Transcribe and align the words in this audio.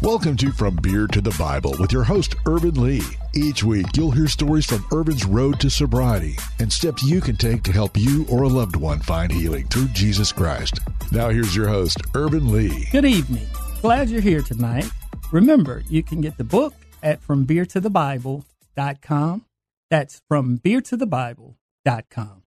Welcome 0.00 0.36
to 0.36 0.52
From 0.52 0.76
Beer 0.76 1.08
to 1.08 1.20
the 1.20 1.34
Bible 1.36 1.74
with 1.80 1.90
your 1.90 2.04
host, 2.04 2.36
Ervin 2.46 2.80
Lee. 2.80 3.02
Each 3.34 3.64
week, 3.64 3.86
you'll 3.96 4.12
hear 4.12 4.28
stories 4.28 4.64
from 4.64 4.86
Ervin's 4.92 5.24
road 5.24 5.58
to 5.58 5.68
sobriety 5.68 6.36
and 6.60 6.72
steps 6.72 7.02
you 7.02 7.20
can 7.20 7.34
take 7.34 7.64
to 7.64 7.72
help 7.72 7.96
you 7.96 8.24
or 8.30 8.44
a 8.44 8.48
loved 8.48 8.76
one 8.76 9.00
find 9.00 9.32
healing 9.32 9.66
through 9.66 9.88
Jesus 9.88 10.30
Christ. 10.30 10.78
Now, 11.10 11.30
here's 11.30 11.56
your 11.56 11.66
host, 11.66 12.00
Ervin 12.14 12.52
Lee. 12.52 12.86
Good 12.92 13.06
evening. 13.06 13.48
Glad 13.82 14.08
you're 14.08 14.20
here 14.20 14.42
tonight. 14.42 14.88
Remember, 15.32 15.82
you 15.88 16.04
can 16.04 16.20
get 16.20 16.38
the 16.38 16.44
book 16.44 16.74
at 17.02 17.20
FromBeerToTheBible.com. 17.20 19.44
That's 19.90 20.22
FromBeerToTheBible.com. 20.30 22.42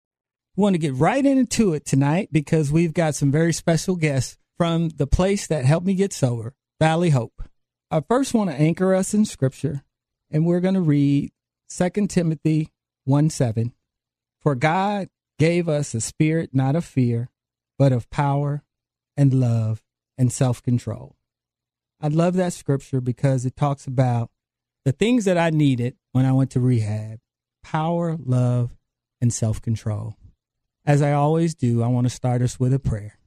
We 0.55 0.63
want 0.63 0.75
to 0.75 0.79
get 0.79 0.93
right 0.93 1.25
into 1.25 1.73
it 1.73 1.87
tonight 1.87 2.29
because 2.31 2.71
we've 2.71 2.93
got 2.93 3.15
some 3.15 3.33
very 3.33 3.55
special 3.55 3.97
guests 3.97 4.37
from 4.59 4.91
the 4.91 5.07
place 5.07 5.47
that 5.47 5.65
helped 5.65 5.87
me 5.87 5.95
get 5.95 6.13
sober 6.13 6.53
Valley 6.81 7.11
Hope. 7.11 7.43
I 7.91 8.01
first 8.01 8.35
want 8.35 8.51
to 8.51 8.57
anchor 8.57 8.95
us 8.95 9.13
in 9.13 9.25
scripture, 9.25 9.83
and 10.31 10.47
we're 10.47 10.61
going 10.61 10.75
to 10.75 10.81
read 10.81 11.33
2 11.77 12.07
Timothy 12.07 12.69
1 13.05 13.31
7. 13.31 13.73
For 14.41 14.55
God 14.55 15.09
gave 15.41 15.69
us 15.69 15.93
a 15.93 16.01
spirit 16.01 16.51
not 16.53 16.77
of 16.77 16.85
fear, 16.85 17.31
but 17.79 17.93
of 17.93 18.09
power 18.11 18.63
and 19.17 19.35
love 19.35 19.83
and 20.17 20.33
self 20.33 20.63
control. 20.63 21.17
I 22.01 22.07
love 22.09 22.35
that 22.35 22.53
scripture 22.53 23.01
because 23.01 23.45
it 23.45 23.57
talks 23.57 23.89
about 23.89 24.31
the 24.85 24.93
things 24.93 25.25
that 25.25 25.37
I 25.37 25.51
needed 25.51 25.97
when 26.13 26.27
I 26.27 26.33
went 26.33 26.53
to 26.53 26.61
rehab 26.61 27.19
power, 27.65 28.17
love, 28.25 28.77
and 29.21 29.33
self 29.33 29.61
control. 29.61 30.15
As 30.87 31.03
I 31.03 31.13
always 31.13 31.57
do, 31.57 31.83
I 31.83 31.89
want 31.89 32.07
to 32.07 32.15
start 32.15 32.41
us 32.41 32.61
with 32.61 32.73
a 32.73 32.79
prayer. 32.79 33.19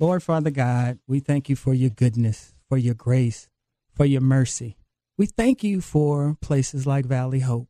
Lord 0.00 0.24
Father 0.24 0.50
God, 0.50 0.98
we 1.06 1.20
thank 1.20 1.48
you 1.48 1.54
for 1.54 1.72
your 1.72 1.90
goodness 1.90 2.55
for 2.68 2.78
your 2.78 2.94
grace, 2.94 3.48
for 3.94 4.04
your 4.04 4.20
mercy. 4.20 4.76
We 5.18 5.26
thank 5.26 5.64
you 5.64 5.80
for 5.80 6.36
places 6.40 6.86
like 6.86 7.06
Valley 7.06 7.40
Hope, 7.40 7.68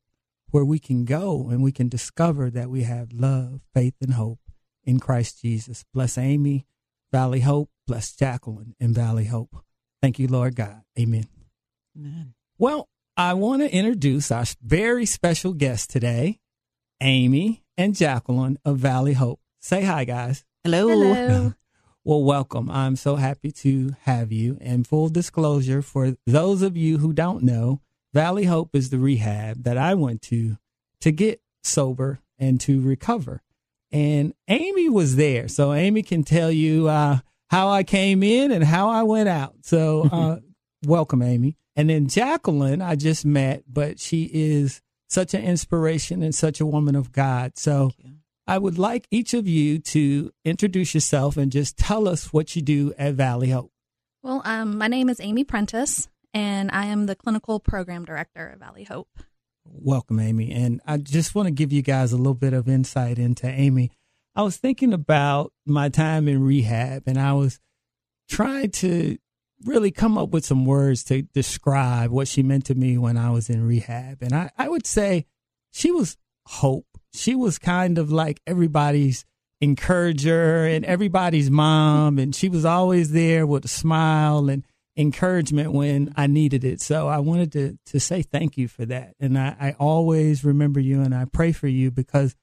where 0.51 0.65
we 0.65 0.79
can 0.79 1.05
go 1.05 1.49
and 1.49 1.63
we 1.63 1.73
can 1.73 1.89
discover 1.89 2.51
that 2.51 2.71
we 2.71 2.83
have 2.83 3.13
love, 3.13 3.61
faith, 3.75 3.95
and 4.01 4.15
hope 4.15 4.41
in 4.85 4.99
Christ 4.99 5.43
Jesus. 5.43 5.85
Bless 5.93 6.19
Amy, 6.19 6.67
Valley 7.13 7.41
Hope. 7.41 7.71
Bless 7.87 8.13
Jacqueline 8.15 8.75
in 8.81 8.93
Valley 8.93 9.27
Hope. 9.27 9.57
Thank 10.03 10.19
you, 10.19 10.27
Lord 10.27 10.57
God. 10.57 10.83
Amen. 10.99 11.29
Amen. 11.97 12.35
Well, 12.59 12.89
I 13.17 13.35
want 13.35 13.63
to 13.63 13.73
introduce 13.73 14.31
our 14.31 14.45
very 14.63 15.07
special 15.07 15.53
guests 15.53 15.87
today, 15.87 16.41
Amy 17.01 17.65
and 17.77 17.95
Jacqueline 17.95 18.59
of 18.65 18.79
Valley 18.79 19.13
Hope. 19.15 19.41
Say 19.61 19.83
hi, 19.83 20.05
guys. 20.05 20.45
Hello. 20.65 20.89
Hello. 20.89 21.55
Well, 22.07 22.23
welcome. 22.23 22.71
I'm 22.71 22.95
so 22.95 23.17
happy 23.17 23.51
to 23.51 23.97
have 24.03 24.31
you. 24.31 24.59
And 24.61 24.87
full 24.87 25.09
disclosure 25.09 25.83
for 25.83 26.15
those 26.25 26.63
of 26.63 26.77
you 26.77 26.99
who 26.99 27.13
don't 27.13 27.43
know, 27.43 27.81
Valley 28.15 28.45
Hope 28.45 28.77
is 28.77 28.91
the 28.91 28.99
rehab 29.01 29.65
that 29.65 29.77
I 29.77 29.95
went 29.95 30.23
to 30.23 30.57
to 31.01 31.11
get 31.11 31.41
sober 31.65 32.21
and 32.39 32.61
to 32.61 32.81
recover. 32.81 33.43
And 33.91 34.35
Amy 34.47 34.89
was 34.89 35.17
there. 35.17 35.49
So 35.49 35.73
Amy 35.73 36.05
can 36.05 36.23
tell 36.23 36.49
you 36.49 36.87
uh, 36.87 37.19
how 37.51 37.71
I 37.71 37.83
came 37.83 38.23
in 38.23 38.53
and 38.53 38.63
how 38.63 38.89
I 38.89 39.03
went 39.03 39.29
out. 39.29 39.57
So 39.63 40.09
uh, 40.13 40.37
welcome, 40.85 41.23
Amy. 41.23 41.57
And 41.75 41.91
then 41.91 42.07
Jacqueline, 42.07 42.83
I 42.83 42.95
just 42.95 43.27
met, 43.27 43.65
but 43.67 43.99
she 43.99 44.31
is 44.33 44.81
such 45.09 45.35
an 45.35 45.43
inspiration 45.43 46.23
and 46.23 46.37
such 46.37 46.61
a 46.61 46.67
woman 46.67 46.95
of 46.95 47.11
God. 47.11 47.59
So 47.59 47.91
I 48.49 48.59
would 48.59 48.79
like 48.79 49.09
each 49.11 49.35
of 49.35 49.49
you 49.49 49.81
to 49.81 50.31
introduce 50.45 50.95
yourself 50.95 51.37
and 51.37 51.51
just 51.51 51.77
tell 51.77 52.07
us 52.07 52.33
what 52.33 52.55
you 52.55 52.63
do 52.63 52.95
at 52.97 53.15
Valley 53.15 53.51
Hope. 53.51 53.73
Well, 54.23 54.41
um, 54.45 54.79
my 54.79 54.87
name 54.87 55.09
is 55.09 55.21
Amy 55.21 55.43
Prentice, 55.43 56.09
and 56.33 56.71
I 56.71 56.87
am 56.87 57.07
the 57.07 57.17
clinical 57.17 57.59
program 57.59 58.05
director 58.05 58.51
at 58.51 58.61
Valley 58.61 58.85
Hope. 58.85 59.09
Welcome, 59.65 60.21
Amy. 60.21 60.53
And 60.53 60.81
I 60.87 60.99
just 60.99 61.35
want 61.35 61.47
to 61.47 61.53
give 61.53 61.73
you 61.73 61.83
guys 61.83 62.13
a 62.13 62.17
little 62.17 62.35
bit 62.35 62.53
of 62.53 62.69
insight 62.69 63.19
into 63.19 63.49
Amy. 63.49 63.91
I 64.37 64.43
was 64.43 64.57
thinking 64.57 64.93
about 64.93 65.53
my 65.65 65.89
time 65.89 66.29
in 66.29 66.45
rehab, 66.45 67.03
and 67.07 67.19
I 67.19 67.33
was 67.33 67.59
trying 68.29 68.71
to 68.73 69.19
really 69.65 69.91
come 69.91 70.17
up 70.17 70.29
with 70.29 70.45
some 70.45 70.67
words 70.67 71.03
to 71.05 71.23
describe 71.23 72.11
what 72.13 72.29
she 72.29 72.45
meant 72.45 72.67
to 72.67 72.77
me 72.77 72.97
when 72.97 73.17
I 73.17 73.31
was 73.31 73.51
in 73.51 73.67
rehab. 73.67 74.23
And 74.23 74.35
I, 74.35 74.51
I 74.57 74.69
would 74.69 74.87
say 74.87 75.27
she 75.73 75.91
was 75.91 76.17
hope 76.47 76.96
she 77.17 77.35
was 77.35 77.59
kind 77.59 77.99
of 77.99 78.13
like 78.13 78.41
everybody's 78.47 79.25
encourager 79.61 80.67
and 80.67 80.85
everybody's 80.85 81.51
mom. 81.51 82.19
And 82.19 82.35
she 82.35 82.49
was 82.49 82.65
always 82.65 83.13
there 83.13 83.47
with 83.47 83.65
a 83.65 83.69
smile 83.69 84.49
and 84.49 84.65
encouragement 84.97 85.73
when 85.73 86.13
I 86.17 86.27
needed 86.27 86.65
it. 86.65 86.81
So 86.81 87.09
I 87.09 87.19
wanted 87.19 87.53
to, 87.53 87.79
to 87.87 88.01
say 88.01 88.23
thank 88.23 88.57
you 88.57 88.69
for 88.69 88.85
that. 88.87 89.15
And 89.21 89.39
I, 89.39 89.57
I 89.61 89.77
always 89.79 90.45
remember 90.45 90.81
you 90.81 91.03
and 91.03 91.15
I 91.15 91.27
pray 91.27 91.53
for 91.53 91.69
you 91.69 91.91
because 91.91 92.35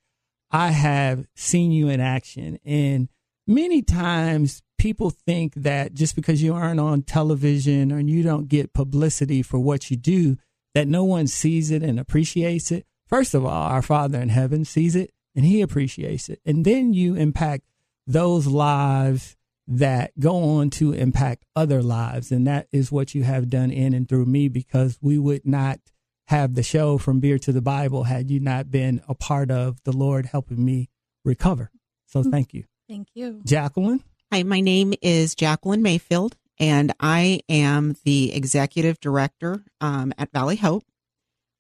I 0.52 0.70
have 0.70 1.26
seen 1.36 1.72
you 1.72 1.90
in 1.90 2.00
action. 2.00 2.60
And 2.64 3.10
many 3.48 3.82
times 3.82 4.62
people 4.78 5.10
think 5.10 5.56
that 5.56 5.94
just 5.94 6.16
because 6.16 6.44
you 6.44 6.54
aren't 6.54 6.80
on 6.80 7.02
television 7.02 7.92
or 7.92 8.00
you 8.00 8.22
don't 8.22 8.48
get 8.48 8.74
publicity 8.74 9.42
for 9.42 9.60
what 9.60 9.90
you 9.90 9.98
do, 9.98 10.38
that 10.76 10.88
no 10.88 11.04
one 11.04 11.28
sees 11.28 11.72
it 11.72 11.82
and 11.82 12.00
appreciates 12.00 12.72
it. 12.72 12.86
First 13.13 13.35
of 13.35 13.46
all, 13.46 13.51
our 13.51 13.84
Father 13.84 14.19
in 14.19 14.29
heaven 14.29 14.66
sees 14.66 14.96
it 14.96 15.13
and 15.35 15.46
he 15.46 15.62
appreciates 15.62 16.29
it. 16.29 16.41
And 16.47 16.66
then 16.66 16.96
you 16.96 17.13
impact 17.13 17.63
those 18.07 18.47
lives 18.47 19.35
that 19.68 20.19
go 20.19 20.35
on 20.57 20.72
to 20.72 20.94
impact 20.94 21.46
other 21.56 21.84
lives. 21.84 22.31
And 22.31 22.47
that 22.47 22.68
is 22.72 22.91
what 22.91 23.13
you 23.13 23.22
have 23.22 23.51
done 23.51 23.69
in 23.69 23.94
and 23.94 24.09
through 24.09 24.25
me 24.25 24.47
because 24.47 24.97
we 25.00 25.19
would 25.19 25.46
not 25.46 25.79
have 26.25 26.56
the 26.56 26.63
show 26.63 26.97
from 26.97 27.19
beer 27.19 27.38
to 27.38 27.51
the 27.51 27.62
Bible 27.62 28.06
had 28.06 28.31
you 28.31 28.40
not 28.40 28.72
been 28.72 29.00
a 29.07 29.13
part 29.13 29.51
of 29.51 29.84
the 29.84 29.95
Lord 29.95 30.25
helping 30.25 30.66
me 30.66 30.90
recover. 31.24 31.69
So 32.07 32.22
Mm-hmm. 32.22 32.31
thank 32.31 32.53
you. 32.56 32.63
Thank 32.90 33.09
you. 33.13 33.41
Jacqueline? 33.45 34.03
Hi, 34.31 34.41
my 34.41 34.59
name 34.59 34.95
is 35.03 35.35
Jacqueline 35.35 35.84
Mayfield, 35.84 36.35
and 36.59 36.91
I 37.00 37.41
am 37.47 37.95
the 38.06 38.34
executive 38.34 39.00
director 39.00 39.63
um, 39.81 40.13
at 40.18 40.31
Valley 40.31 40.56
Hope. 40.56 40.84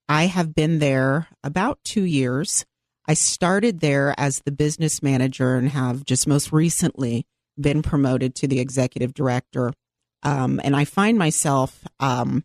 I 0.07 0.25
have 0.25 0.53
been 0.53 0.79
there 0.79 1.27
about 1.43 1.79
two 1.83 2.03
years. 2.03 2.65
I 3.07 3.13
started 3.13 3.79
there 3.79 4.13
as 4.17 4.41
the 4.45 4.51
business 4.51 5.01
manager 5.03 5.55
and 5.55 5.69
have 5.69 6.05
just 6.05 6.27
most 6.27 6.51
recently 6.51 7.25
been 7.59 7.81
promoted 7.81 8.35
to 8.35 8.47
the 8.47 8.59
executive 8.59 9.13
director. 9.13 9.73
Um, 10.23 10.61
and 10.63 10.75
I 10.75 10.85
find 10.85 11.17
myself 11.17 11.85
um, 11.99 12.43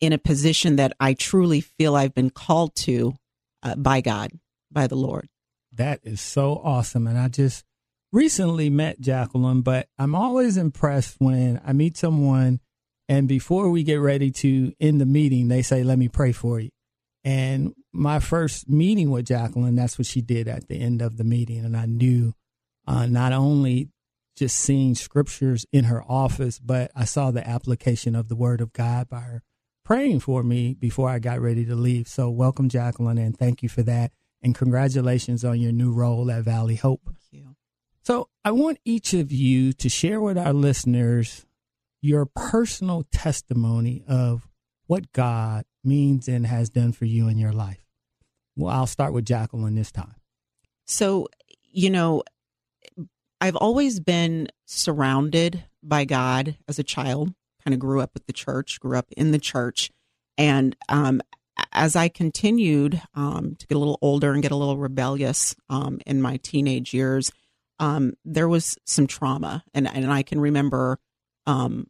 in 0.00 0.12
a 0.12 0.18
position 0.18 0.76
that 0.76 0.92
I 1.00 1.14
truly 1.14 1.60
feel 1.60 1.96
I've 1.96 2.14
been 2.14 2.30
called 2.30 2.74
to 2.76 3.14
uh, 3.62 3.76
by 3.76 4.00
God, 4.00 4.32
by 4.70 4.86
the 4.86 4.96
Lord. 4.96 5.28
That 5.72 6.00
is 6.02 6.20
so 6.20 6.60
awesome. 6.62 7.06
And 7.06 7.18
I 7.18 7.28
just 7.28 7.64
recently 8.12 8.70
met 8.70 9.00
Jacqueline, 9.00 9.62
but 9.62 9.88
I'm 9.98 10.14
always 10.14 10.56
impressed 10.56 11.16
when 11.18 11.60
I 11.64 11.72
meet 11.72 11.96
someone 11.96 12.60
and 13.10 13.26
before 13.26 13.70
we 13.70 13.82
get 13.82 13.96
ready 13.96 14.30
to 14.30 14.72
end 14.78 15.00
the 15.00 15.06
meeting, 15.06 15.48
they 15.48 15.62
say, 15.62 15.82
Let 15.82 15.98
me 15.98 16.06
pray 16.06 16.30
for 16.30 16.60
you. 16.60 16.70
And 17.24 17.74
my 17.92 18.20
first 18.20 18.68
meeting 18.68 19.10
with 19.10 19.26
Jacqueline, 19.26 19.74
that's 19.74 19.98
what 19.98 20.06
she 20.06 20.20
did 20.20 20.46
at 20.46 20.68
the 20.68 20.76
end 20.76 21.02
of 21.02 21.16
the 21.16 21.24
meeting. 21.24 21.64
And 21.64 21.76
I 21.76 21.86
knew 21.86 22.34
uh, 22.86 23.06
not 23.06 23.32
only 23.32 23.88
just 24.36 24.56
seeing 24.56 24.94
scriptures 24.94 25.66
in 25.72 25.84
her 25.84 26.04
office, 26.04 26.60
but 26.60 26.92
I 26.94 27.04
saw 27.04 27.32
the 27.32 27.46
application 27.46 28.14
of 28.14 28.28
the 28.28 28.36
word 28.36 28.60
of 28.60 28.72
God 28.72 29.08
by 29.08 29.20
her 29.20 29.42
praying 29.84 30.20
for 30.20 30.44
me 30.44 30.74
before 30.74 31.10
I 31.10 31.18
got 31.18 31.40
ready 31.40 31.64
to 31.64 31.74
leave. 31.74 32.06
So, 32.06 32.30
welcome, 32.30 32.68
Jacqueline, 32.68 33.18
and 33.18 33.36
thank 33.36 33.64
you 33.64 33.68
for 33.68 33.82
that. 33.82 34.12
And 34.40 34.54
congratulations 34.54 35.44
on 35.44 35.58
your 35.58 35.72
new 35.72 35.90
role 35.92 36.30
at 36.30 36.44
Valley 36.44 36.76
Hope. 36.76 37.02
Thank 37.06 37.18
you. 37.32 37.56
So, 38.04 38.28
I 38.44 38.52
want 38.52 38.78
each 38.84 39.14
of 39.14 39.32
you 39.32 39.72
to 39.72 39.88
share 39.88 40.20
with 40.20 40.38
our 40.38 40.52
listeners 40.52 41.44
your 42.00 42.26
personal 42.26 43.04
testimony 43.12 44.02
of 44.08 44.48
what 44.86 45.12
God 45.12 45.64
means 45.84 46.28
and 46.28 46.46
has 46.46 46.70
done 46.70 46.92
for 46.92 47.04
you 47.04 47.28
in 47.28 47.38
your 47.38 47.52
life. 47.52 47.84
Well, 48.56 48.74
I'll 48.74 48.86
start 48.86 49.12
with 49.12 49.24
Jacqueline 49.24 49.74
this 49.74 49.92
time. 49.92 50.16
So, 50.86 51.28
you 51.70 51.90
know, 51.90 52.22
I've 53.40 53.56
always 53.56 54.00
been 54.00 54.48
surrounded 54.66 55.64
by 55.82 56.04
God 56.04 56.56
as 56.68 56.78
a 56.78 56.84
child. 56.84 57.32
Kind 57.64 57.74
of 57.74 57.80
grew 57.80 58.00
up 58.00 58.10
with 58.14 58.26
the 58.26 58.32
church, 58.32 58.80
grew 58.80 58.98
up 58.98 59.06
in 59.16 59.32
the 59.32 59.38
church, 59.38 59.90
and 60.38 60.74
um, 60.88 61.20
as 61.72 61.94
I 61.94 62.08
continued 62.08 63.00
um, 63.14 63.54
to 63.58 63.66
get 63.66 63.76
a 63.76 63.78
little 63.78 63.98
older 64.00 64.32
and 64.32 64.42
get 64.42 64.50
a 64.50 64.56
little 64.56 64.78
rebellious 64.78 65.54
um, 65.68 66.00
in 66.06 66.22
my 66.22 66.38
teenage 66.38 66.94
years, 66.94 67.30
um, 67.78 68.14
there 68.24 68.48
was 68.48 68.78
some 68.86 69.06
trauma, 69.06 69.62
and 69.74 69.86
and 69.86 70.10
I 70.10 70.22
can 70.22 70.40
remember 70.40 70.98
um, 71.46 71.86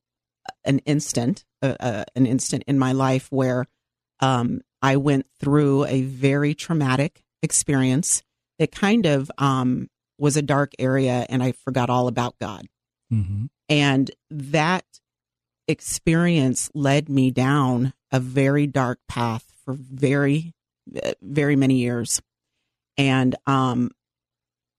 an 0.64 0.78
instant, 0.80 1.44
uh, 1.62 1.76
uh, 1.80 2.04
an 2.14 2.26
instant 2.26 2.64
in 2.66 2.78
my 2.78 2.92
life 2.92 3.28
where 3.30 3.66
um, 4.20 4.60
I 4.82 4.96
went 4.96 5.26
through 5.38 5.86
a 5.86 6.02
very 6.02 6.54
traumatic 6.54 7.22
experience 7.42 8.22
that 8.58 8.72
kind 8.72 9.06
of 9.06 9.30
um, 9.38 9.88
was 10.18 10.36
a 10.36 10.42
dark 10.42 10.72
area, 10.78 11.26
and 11.28 11.42
I 11.42 11.52
forgot 11.52 11.90
all 11.90 12.08
about 12.08 12.38
God. 12.38 12.66
Mm-hmm. 13.12 13.46
And 13.68 14.10
that 14.30 14.84
experience 15.66 16.70
led 16.74 17.08
me 17.08 17.30
down 17.30 17.92
a 18.12 18.20
very 18.20 18.66
dark 18.66 18.98
path 19.08 19.44
for 19.64 19.74
very, 19.74 20.52
uh, 21.02 21.12
very 21.22 21.56
many 21.56 21.76
years. 21.76 22.20
And 22.98 23.34
um, 23.46 23.90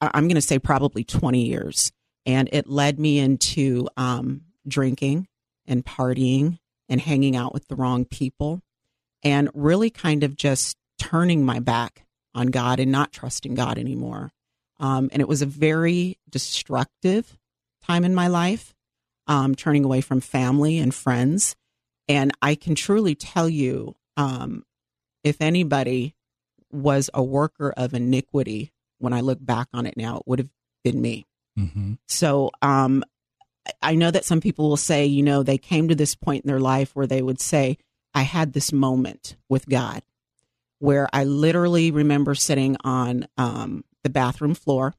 I'm 0.01 0.27
going 0.27 0.35
to 0.35 0.41
say 0.41 0.59
probably 0.59 1.03
20 1.03 1.45
years. 1.45 1.91
And 2.25 2.49
it 2.51 2.67
led 2.67 2.99
me 2.99 3.19
into 3.19 3.87
um, 3.97 4.41
drinking 4.67 5.27
and 5.65 5.85
partying 5.85 6.59
and 6.89 7.01
hanging 7.01 7.35
out 7.35 7.53
with 7.53 7.67
the 7.67 7.75
wrong 7.75 8.05
people 8.05 8.61
and 9.23 9.49
really 9.53 9.89
kind 9.89 10.23
of 10.23 10.35
just 10.35 10.77
turning 10.99 11.45
my 11.45 11.59
back 11.59 12.05
on 12.33 12.47
God 12.47 12.79
and 12.79 12.91
not 12.91 13.11
trusting 13.11 13.55
God 13.55 13.77
anymore. 13.77 14.31
Um, 14.79 15.09
and 15.11 15.21
it 15.21 15.27
was 15.27 15.41
a 15.41 15.47
very 15.47 16.17
destructive 16.29 17.37
time 17.85 18.03
in 18.03 18.15
my 18.15 18.27
life, 18.27 18.73
um, 19.27 19.55
turning 19.55 19.83
away 19.85 20.01
from 20.01 20.21
family 20.21 20.79
and 20.79 20.93
friends. 20.93 21.55
And 22.07 22.31
I 22.41 22.55
can 22.55 22.75
truly 22.75 23.15
tell 23.15 23.47
you 23.47 23.95
um, 24.17 24.63
if 25.23 25.41
anybody 25.41 26.15
was 26.71 27.09
a 27.13 27.23
worker 27.23 27.73
of 27.75 27.93
iniquity, 27.93 28.71
when 28.97 29.13
I 29.13 29.21
look 29.21 29.43
back 29.43 29.67
on 29.73 29.85
it 29.85 29.97
now, 29.97 30.17
it 30.17 30.23
would 30.25 30.39
have 30.39 30.49
been 30.83 31.01
me. 31.01 31.25
Mm-hmm. 31.57 31.93
So 32.07 32.51
um, 32.61 33.03
I 33.81 33.95
know 33.95 34.11
that 34.11 34.25
some 34.25 34.41
people 34.41 34.69
will 34.69 34.77
say, 34.77 35.05
you 35.05 35.23
know, 35.23 35.43
they 35.43 35.57
came 35.57 35.87
to 35.87 35.95
this 35.95 36.15
point 36.15 36.43
in 36.43 36.47
their 36.47 36.59
life 36.59 36.95
where 36.95 37.07
they 37.07 37.21
would 37.21 37.39
say, 37.39 37.77
I 38.13 38.23
had 38.23 38.53
this 38.53 38.73
moment 38.73 39.37
with 39.49 39.67
God 39.67 40.01
where 40.79 41.07
I 41.13 41.23
literally 41.23 41.91
remember 41.91 42.33
sitting 42.33 42.75
on 42.83 43.27
um, 43.37 43.85
the 44.03 44.09
bathroom 44.09 44.55
floor 44.55 44.95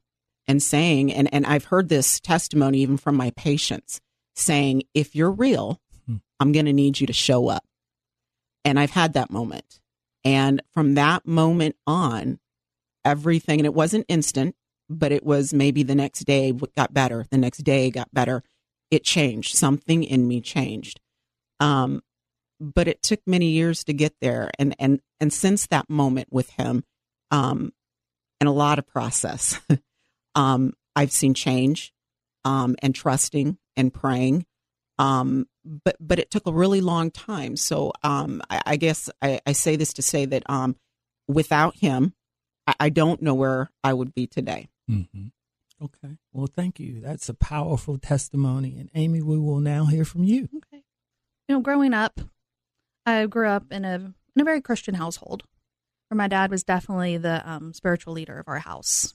and 0.47 0.63
saying, 0.63 1.11
and, 1.11 1.31
and 1.33 1.45
I've 1.45 1.65
heard 1.65 1.89
this 1.89 2.19
testimony 2.19 2.79
even 2.79 2.97
from 2.97 3.15
my 3.15 3.31
patients 3.31 3.99
saying, 4.33 4.83
if 4.93 5.13
you're 5.15 5.31
real, 5.31 5.81
Hmm. 6.05 6.17
I'm 6.39 6.51
going 6.51 6.65
to 6.65 6.73
need 6.73 6.99
you 6.99 7.07
to 7.07 7.13
show 7.13 7.47
up. 7.47 7.63
And 8.65 8.79
I've 8.79 8.91
had 8.91 9.13
that 9.13 9.31
moment. 9.31 9.79
And 10.23 10.61
from 10.73 10.95
that 10.95 11.25
moment 11.25 11.75
on, 11.85 12.39
everything, 13.03 13.59
and 13.59 13.65
it 13.65 13.73
wasn't 13.73 14.05
instant, 14.07 14.55
but 14.89 15.11
it 15.11 15.25
was 15.25 15.53
maybe 15.53 15.83
the 15.83 15.95
next 15.95 16.21
day 16.21 16.53
got 16.75 16.93
better. 16.93 17.25
The 17.29 17.37
next 17.37 17.59
day 17.59 17.89
got 17.89 18.13
better. 18.13 18.43
It 18.93 19.03
changed. 19.03 19.55
Something 19.55 20.03
in 20.03 20.27
me 20.27 20.39
changed. 20.39 20.99
Um, 21.59 22.03
but 22.59 22.87
it 22.87 23.01
took 23.01 23.21
many 23.25 23.47
years 23.47 23.83
to 23.85 23.93
get 23.93 24.13
there. 24.21 24.51
And, 24.59 24.75
and, 24.77 24.99
and 25.19 25.33
since 25.33 25.65
that 25.67 25.89
moment 25.89 26.27
with 26.29 26.51
him, 26.51 26.83
um, 27.31 27.73
and 28.39 28.47
a 28.47 28.51
lot 28.51 28.77
of 28.77 28.85
process, 28.85 29.59
um, 30.35 30.73
I've 30.95 31.11
seen 31.11 31.33
change, 31.33 31.91
um, 32.45 32.75
and 32.83 32.93
trusting 32.93 33.57
and 33.75 33.91
praying. 33.91 34.45
Um, 34.99 35.47
but, 35.65 35.95
but 35.99 36.19
it 36.19 36.29
took 36.29 36.45
a 36.45 36.53
really 36.53 36.79
long 36.79 37.09
time. 37.09 37.55
So, 37.55 37.93
um, 38.03 38.43
I, 38.51 38.61
I 38.63 38.75
guess 38.75 39.09
I, 39.23 39.39
I 39.47 39.53
say 39.53 39.75
this 39.75 39.93
to 39.93 40.03
say 40.03 40.25
that, 40.25 40.43
um, 40.47 40.75
without 41.27 41.77
him, 41.77 42.13
I, 42.67 42.75
I 42.79 42.89
don't 42.89 43.23
know 43.23 43.33
where 43.33 43.71
I 43.83 43.91
would 43.91 44.13
be 44.13 44.27
today. 44.27 44.69
Mm-hmm. 44.87 45.29
Okay. 45.83 46.17
Well, 46.31 46.47
thank 46.47 46.79
you. 46.79 47.01
That's 47.01 47.27
a 47.27 47.33
powerful 47.33 47.97
testimony. 47.97 48.77
And 48.79 48.89
Amy, 48.95 49.21
we 49.21 49.37
will 49.37 49.59
now 49.59 49.85
hear 49.85 50.05
from 50.05 50.23
you. 50.23 50.47
Okay. 50.55 50.83
You 51.47 51.55
know, 51.55 51.61
growing 51.61 51.93
up, 51.93 52.21
I 53.05 53.25
grew 53.25 53.47
up 53.47 53.71
in 53.71 53.83
a 53.83 54.13
in 54.35 54.41
a 54.41 54.45
very 54.45 54.61
Christian 54.61 54.95
household, 54.95 55.43
where 56.07 56.17
my 56.17 56.27
dad 56.27 56.51
was 56.51 56.63
definitely 56.63 57.17
the 57.17 57.47
um, 57.49 57.73
spiritual 57.73 58.13
leader 58.13 58.39
of 58.39 58.47
our 58.47 58.59
house. 58.59 59.13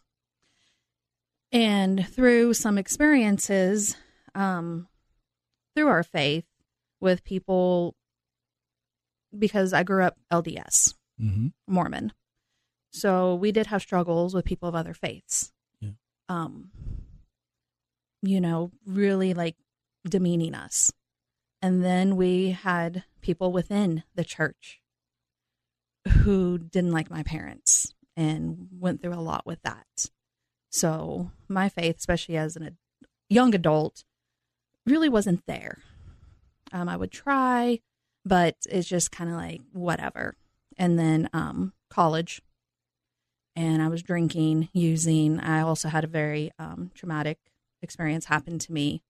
And 1.50 2.06
through 2.06 2.52
some 2.54 2.76
experiences, 2.76 3.96
um, 4.34 4.88
through 5.74 5.88
our 5.88 6.02
faith 6.02 6.44
with 7.00 7.24
people, 7.24 7.96
because 9.36 9.72
I 9.72 9.82
grew 9.82 10.02
up 10.02 10.18
LDS 10.30 10.94
Mm-hmm. 11.20 11.48
Mormon, 11.66 12.12
so 12.92 13.34
we 13.34 13.50
did 13.50 13.66
have 13.66 13.82
struggles 13.82 14.34
with 14.34 14.44
people 14.44 14.68
of 14.68 14.76
other 14.76 14.94
faiths. 14.94 15.50
Um, 16.28 16.70
you 18.22 18.40
know, 18.40 18.70
really 18.84 19.34
like 19.34 19.56
demeaning 20.08 20.54
us. 20.54 20.92
And 21.62 21.84
then 21.84 22.16
we 22.16 22.50
had 22.50 23.04
people 23.20 23.52
within 23.52 24.04
the 24.14 24.25
church 24.25 24.80
who 26.08 26.58
didn't 26.58 26.92
like 26.92 27.10
my 27.10 27.22
parents 27.22 27.94
and 28.16 28.69
went 28.72 29.02
through 29.02 29.14
a 29.14 29.20
lot 29.20 29.46
with 29.46 29.62
that. 29.62 30.10
So 30.70 31.30
my 31.48 31.69
faith, 31.69 31.96
especially 31.98 32.36
as 32.36 32.56
a 32.56 32.72
young 33.28 33.54
adult, 33.54 34.04
really 34.86 35.08
wasn't 35.08 35.44
there. 35.46 35.78
Um, 36.72 36.88
I 36.88 36.96
would 36.96 37.10
try, 37.10 37.80
but 38.25 38.56
it's 38.69 38.88
just 38.88 39.10
kind 39.10 39.30
of 39.30 39.36
like 39.36 39.60
whatever. 39.72 40.36
And 40.76 40.98
then 40.98 41.28
um, 41.32 41.72
college, 41.90 42.42
and 43.58 43.82
I 43.82 43.88
was 43.88 44.05
drinking, 44.05 44.69
using. 44.72 45.40
I 45.40 45.62
also 45.62 45.88
had 45.88 46.05
a 46.05 46.06
very 46.08 46.52
um, 46.60 46.93
traumatic 46.94 47.38
experience 47.82 48.26
happen 48.26 48.60
to 48.60 48.72
me 48.72 49.02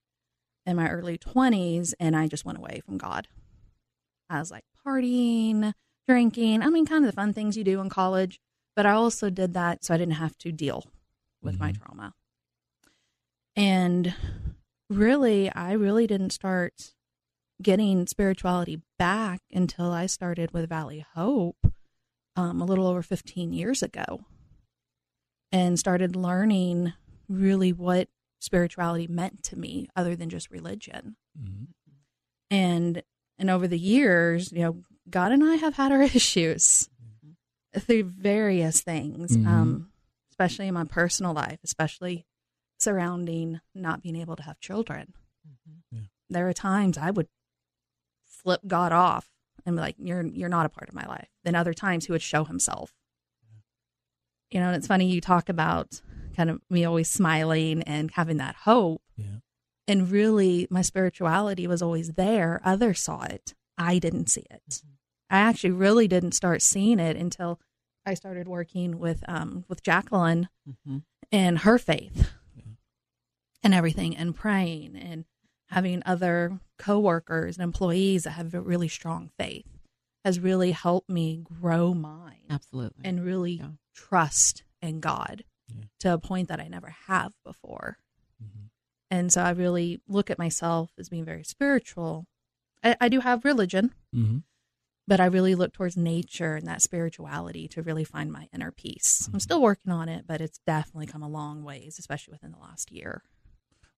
in 0.64 0.74
my 0.74 0.88
early 0.88 1.18
20s, 1.18 1.92
and 2.00 2.16
I 2.16 2.28
just 2.28 2.46
went 2.46 2.56
away 2.56 2.80
from 2.82 2.96
God. 2.96 3.28
I 4.30 4.38
was 4.38 4.50
like 4.50 4.64
partying, 4.86 5.74
drinking. 6.08 6.62
I 6.62 6.70
mean, 6.70 6.86
kind 6.86 7.04
of 7.04 7.10
the 7.10 7.14
fun 7.14 7.34
things 7.34 7.58
you 7.58 7.64
do 7.64 7.78
in 7.82 7.90
college, 7.90 8.40
but 8.74 8.86
I 8.86 8.92
also 8.92 9.28
did 9.28 9.52
that 9.52 9.84
so 9.84 9.92
I 9.92 9.98
didn't 9.98 10.14
have 10.14 10.38
to 10.38 10.50
deal 10.50 10.84
with 11.42 11.60
my 11.60 11.72
Mhm. 11.72 11.82
trauma. 11.82 12.14
And 13.54 14.14
really, 14.88 15.52
I 15.52 15.72
really 15.72 16.06
didn't 16.06 16.30
start 16.30 16.94
getting 17.60 18.06
spirituality 18.06 18.80
back 18.98 19.42
until 19.52 19.92
I 19.92 20.06
started 20.06 20.52
with 20.52 20.70
Valley 20.70 21.04
Hope 21.14 21.70
um, 22.34 22.62
a 22.62 22.64
little 22.64 22.86
over 22.86 23.02
15 23.02 23.52
years 23.52 23.82
ago 23.82 24.24
and 25.52 25.78
started 25.78 26.14
learning 26.16 26.92
really 27.28 27.72
what 27.72 28.08
spirituality 28.40 29.06
meant 29.06 29.42
to 29.42 29.56
me 29.58 29.88
other 29.96 30.14
than 30.16 30.28
just 30.30 30.50
religion. 30.50 31.16
Mm-hmm. 31.38 31.64
And 32.50 33.02
and 33.38 33.50
over 33.50 33.68
the 33.68 33.78
years, 33.78 34.50
you 34.52 34.60
know, 34.60 34.82
God 35.08 35.32
and 35.32 35.44
I 35.44 35.56
have 35.56 35.74
had 35.74 35.92
our 35.92 36.02
issues 36.14 36.88
through 37.78 38.04
various 38.04 38.80
things, 38.80 39.36
Mhm. 39.36 39.46
um, 39.46 39.90
especially 40.30 40.66
in 40.68 40.74
my 40.74 40.84
personal 40.84 41.32
life, 41.34 41.58
especially 41.62 42.24
surrounding 42.78 43.60
not 43.74 44.02
being 44.02 44.16
able 44.16 44.36
to 44.36 44.42
have 44.44 44.58
children. 44.60 45.12
Yeah. 45.92 46.00
There 46.30 46.48
are 46.48 46.52
times 46.52 46.96
I 46.98 47.10
would 47.10 47.28
flip 48.24 48.60
God 48.66 48.92
off 48.92 49.28
and 49.66 49.76
be 49.76 49.80
like, 49.80 49.96
"You're 49.98 50.24
you're 50.26 50.48
not 50.48 50.66
a 50.66 50.68
part 50.70 50.88
of 50.88 50.94
my 50.94 51.06
life." 51.06 51.28
Then 51.44 51.54
other 51.54 51.74
times 51.74 52.06
He 52.06 52.12
would 52.12 52.22
show 52.22 52.44
Himself. 52.44 52.92
You 54.50 54.60
know, 54.60 54.66
and 54.68 54.76
it's 54.76 54.86
funny 54.86 55.10
you 55.10 55.20
talk 55.20 55.48
about 55.48 56.00
kind 56.36 56.50
of 56.50 56.60
me 56.70 56.84
always 56.84 57.08
smiling 57.10 57.82
and 57.82 58.10
having 58.12 58.36
that 58.38 58.54
hope 58.54 59.02
Yeah. 59.16 59.40
and 59.86 60.10
really 60.10 60.66
my 60.70 60.82
spirituality 60.82 61.66
was 61.66 61.82
always 61.82 62.12
there 62.12 62.60
others 62.64 63.00
saw 63.02 63.22
it 63.24 63.54
i 63.76 63.98
didn't 63.98 64.28
see 64.30 64.44
it 64.50 64.82
i 65.30 65.38
actually 65.38 65.72
really 65.72 66.06
didn't 66.06 66.32
start 66.32 66.62
seeing 66.62 67.00
it 67.00 67.16
until 67.16 67.58
i 68.06 68.14
started 68.14 68.46
working 68.46 68.98
with 69.00 69.24
um 69.28 69.64
with 69.68 69.82
jacqueline 69.82 70.48
Mm-hmm. 70.68 70.98
and 71.32 71.58
her 71.60 71.76
faith 71.76 72.30
Yeah. 72.54 72.62
and 73.64 73.74
everything 73.74 74.16
and 74.16 74.34
praying 74.34 74.94
and 74.96 75.24
having 75.70 76.02
other 76.06 76.60
coworkers 76.78 77.56
and 77.56 77.64
employees 77.64 78.22
that 78.22 78.30
have 78.32 78.54
a 78.54 78.60
really 78.60 78.88
strong 78.88 79.30
faith 79.38 79.66
has 80.24 80.40
really 80.40 80.72
helped 80.72 81.08
me 81.08 81.36
grow 81.60 81.94
mine 81.94 82.44
Absolutely. 82.50 83.02
and 83.04 83.24
really 83.24 83.52
Yeah. 83.52 83.70
trust 83.94 84.62
in 84.82 85.00
god 85.00 85.44
Yeah. 85.68 85.84
to 86.00 86.12
a 86.14 86.18
point 86.18 86.48
that 86.48 86.60
i 86.60 86.68
never 86.68 86.90
have 87.06 87.32
before 87.44 87.98
Mm-hmm. 88.42 88.66
and 89.10 89.32
so 89.32 89.42
I 89.42 89.50
really 89.50 90.00
look 90.06 90.30
at 90.30 90.38
myself 90.38 90.92
as 90.96 91.08
being 91.08 91.24
very 91.24 91.42
spiritual. 91.42 92.26
I, 92.84 92.94
I 93.00 93.08
do 93.08 93.18
have 93.20 93.44
religion, 93.44 93.92
Mm-hmm. 94.14 94.38
but 95.08 95.18
I 95.18 95.24
really 95.26 95.56
look 95.56 95.72
towards 95.72 95.96
nature 95.96 96.54
and 96.54 96.68
that 96.68 96.82
spirituality 96.82 97.66
to 97.68 97.82
really 97.82 98.04
find 98.04 98.30
my 98.30 98.48
inner 98.54 98.70
peace. 98.70 99.26
I'm 99.32 99.40
Mhm. 99.40 99.42
still 99.42 99.60
working 99.60 99.90
on 99.90 100.08
it, 100.08 100.24
but 100.28 100.40
it's 100.40 100.60
definitely 100.66 101.06
come 101.06 101.22
a 101.24 101.28
long 101.28 101.64
ways, 101.64 101.98
especially 101.98 102.32
within 102.32 102.52
the 102.52 102.58
last 102.58 102.92
year. 102.92 103.22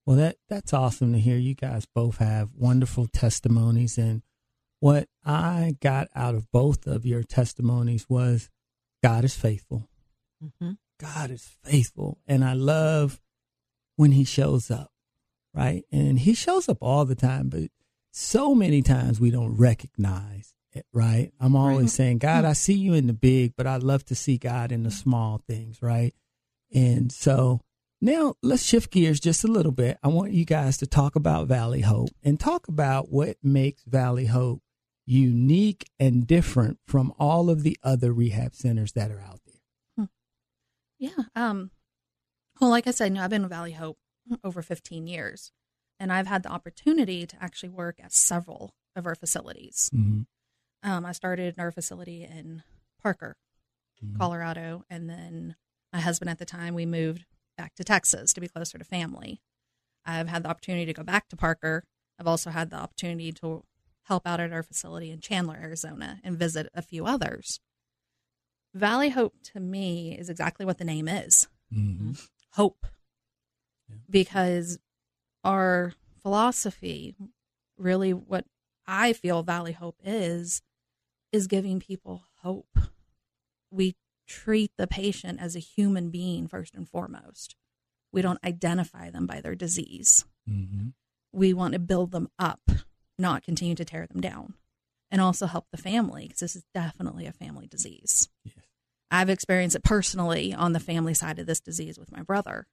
Well, 0.07 0.17
that 0.17 0.39
that's 0.49 0.73
awesome 0.73 1.13
to 1.13 1.19
hear. 1.21 1.37
You 1.37 1.55
guys 1.55 1.85
both 1.85 2.17
have 2.17 2.55
wonderful 2.55 3.07
testimonies, 3.09 3.99
and 3.99 4.23
what 4.81 5.09
I 5.25 5.77
got 5.81 6.09
out 6.15 6.35
of 6.35 6.51
both 6.51 6.87
of 6.87 7.07
your 7.07 7.23
testimonies 7.23 8.07
was 8.09 8.49
God 9.03 9.25
is 9.25 9.35
faithful. 9.37 9.89
Mm-hmm. 10.43 10.73
God 10.99 11.31
is 11.31 11.49
faithful, 11.65 12.19
and 12.27 12.45
I 12.45 12.53
love 12.55 13.21
when 13.97 14.13
He 14.13 14.25
shows 14.25 14.71
up, 14.71 14.91
right? 15.55 15.85
And 15.93 16.19
He 16.19 16.35
shows 16.35 16.69
up 16.69 16.79
all 16.83 17.05
the 17.05 17.15
time, 17.15 17.49
but 17.49 17.71
so 18.13 18.55
many 18.55 18.83
times 18.83 19.21
we 19.21 19.31
don't 19.31 19.57
recognize 19.57 20.55
it, 20.73 20.85
right? 20.93 21.33
I'm 21.41 21.55
always 21.57 21.85
Right. 21.85 21.91
saying, 21.91 22.19
God, 22.19 22.45
I 22.45 22.53
see 22.55 22.75
you 22.75 22.95
in 22.95 23.07
the 23.07 23.13
big, 23.13 23.55
but 23.57 23.67
I 23.67 23.77
love 23.77 24.05
to 24.07 24.15
see 24.15 24.37
God 24.39 24.73
in 24.73 24.83
the 24.83 24.91
small 24.91 25.39
things, 25.47 25.81
right? 25.83 26.15
And 26.75 27.11
so 27.13 27.61
Now, 28.03 28.35
let's 28.43 28.63
shift 28.65 28.91
gears 28.93 29.21
just 29.21 29.45
a 29.45 29.47
little 29.47 29.73
bit. 29.73 29.99
I 30.03 30.09
want 30.09 30.33
you 30.33 30.47
guys 30.47 30.79
to 30.79 30.87
talk 30.87 31.17
about 31.17 31.49
Valley 31.49 31.83
Hope 31.83 32.09
and 32.23 32.41
talk 32.41 32.67
about 32.67 33.11
what 33.11 33.37
makes 33.43 33.83
Valley 33.85 34.25
Hope 34.25 34.63
unique 35.11 35.91
and 35.99 36.25
different 36.27 36.79
from 36.87 37.13
all 37.19 37.51
of 37.51 37.65
the 37.65 37.77
other 37.83 38.13
rehab 38.13 38.55
centers 38.55 38.93
that 38.93 39.11
are 39.11 39.21
out 39.21 39.41
there. 39.45 40.09
Yeah. 40.99 41.25
Um, 41.35 41.71
well, 42.61 42.71
like 42.71 42.87
I 42.87 42.91
said, 42.91 43.07
you 43.07 43.15
know, 43.15 43.25
I've 43.25 43.31
been 43.31 43.43
with 43.43 43.51
Valley 43.51 43.73
Hope 43.73 43.99
over 44.45 44.61
15 44.63 45.07
years, 45.07 45.51
and 45.99 46.13
I've 46.13 46.27
had 46.27 46.43
the 46.43 46.51
opportunity 46.51 47.27
to 47.27 47.37
actually 47.43 47.71
work 47.71 47.97
at 48.03 48.13
several 48.13 48.75
of 48.95 49.07
our 49.07 49.15
facilities. 49.15 49.91
Mm-hmm. 49.95 50.89
Um, 50.89 51.07
I 51.07 51.13
started 51.13 51.55
in 51.57 51.61
our 51.61 51.73
facility 51.73 52.23
in 52.25 52.63
Parker, 53.03 53.37
Mhm. 54.05 54.19
Colorado, 54.19 54.85
and 54.91 55.09
then 55.09 55.57
my 55.93 56.01
husband 56.01 56.31
at 56.31 56.39
the 56.39 56.45
time 56.45 56.75
we 56.75 56.87
moved 56.87 57.25
back 57.57 57.75
to 57.77 57.85
Texas 57.85 58.33
to 58.35 58.41
be 58.41 58.49
closer 58.49 58.79
to 58.79 58.85
family. 58.85 59.41
I've 60.05 60.29
had 60.29 60.43
the 60.45 60.49
opportunity 60.51 60.87
to 60.87 60.93
go 60.93 61.03
back 61.03 61.29
to 61.31 61.37
Parker. 61.37 61.85
I've 62.19 62.27
also 62.27 62.51
had 62.51 62.71
the 62.71 62.77
opportunity 62.77 63.33
to 63.33 63.65
help 64.11 64.27
out 64.27 64.41
at 64.41 64.53
our 64.53 64.65
facility 64.65 65.11
in 65.13 65.21
Chandler, 65.21 65.55
Arizona, 65.57 66.19
and 66.25 66.37
visit 66.37 66.69
a 66.75 66.83
few 66.83 67.07
others. 67.07 67.61
Valley 68.75 69.11
Hope 69.11 69.35
to 69.53 69.61
me 69.61 70.19
is 70.19 70.29
exactly 70.29 70.67
what 70.67 70.79
the 70.79 70.85
name 70.85 71.07
is 71.09 71.47
Mm-hmm. 71.73 72.13
hope 72.55 72.85
Yeah. 73.89 73.97
because 74.11 74.79
our 75.45 75.93
philosophy 76.21 77.15
really 77.79 78.13
what 78.13 78.45
i 78.87 79.13
feel 79.13 79.45
valley 79.45 79.71
hope 79.73 80.01
is 80.05 80.63
is 81.31 81.47
giving 81.47 81.79
people 81.79 82.25
hope 82.43 82.77
we 83.71 83.95
treat 84.27 84.73
the 84.77 84.89
patient 84.89 85.41
as 85.41 85.55
a 85.55 85.61
human 85.61 86.11
being 86.11 86.49
first 86.49 86.75
and 86.75 86.89
foremost 86.89 87.55
we 88.13 88.21
don't 88.21 88.43
identify 88.45 89.11
them 89.11 89.27
by 89.29 89.41
their 89.41 89.55
disease 89.55 90.25
Mm-hmm. 90.49 90.89
we 91.33 91.53
want 91.55 91.73
to 91.75 91.79
build 91.79 92.11
them 92.11 92.29
up 92.39 92.61
not 93.21 93.43
continue 93.45 93.75
to 93.75 93.85
tear 93.85 94.07
them 94.07 94.21
down 94.21 94.55
and 95.11 95.21
also 95.21 95.47
help 95.47 95.67
the 95.71 95.79
family 95.79 96.25
because 96.27 96.41
this 96.41 96.57
is 96.57 96.65
definitely 96.75 97.27
a 97.27 97.33
family 97.33 97.67
disease 97.67 98.29
Yes. 98.45 98.55
I've 99.13 99.29
experienced 99.31 99.75
it 99.77 99.83
personally 99.83 100.55
on 100.55 100.73
the 100.73 100.79
family 100.81 101.15
side 101.15 101.39
of 101.41 101.47
this 101.47 101.61
disease 101.61 101.99
with 101.99 102.13
my 102.13 102.23
brother. 102.23 102.69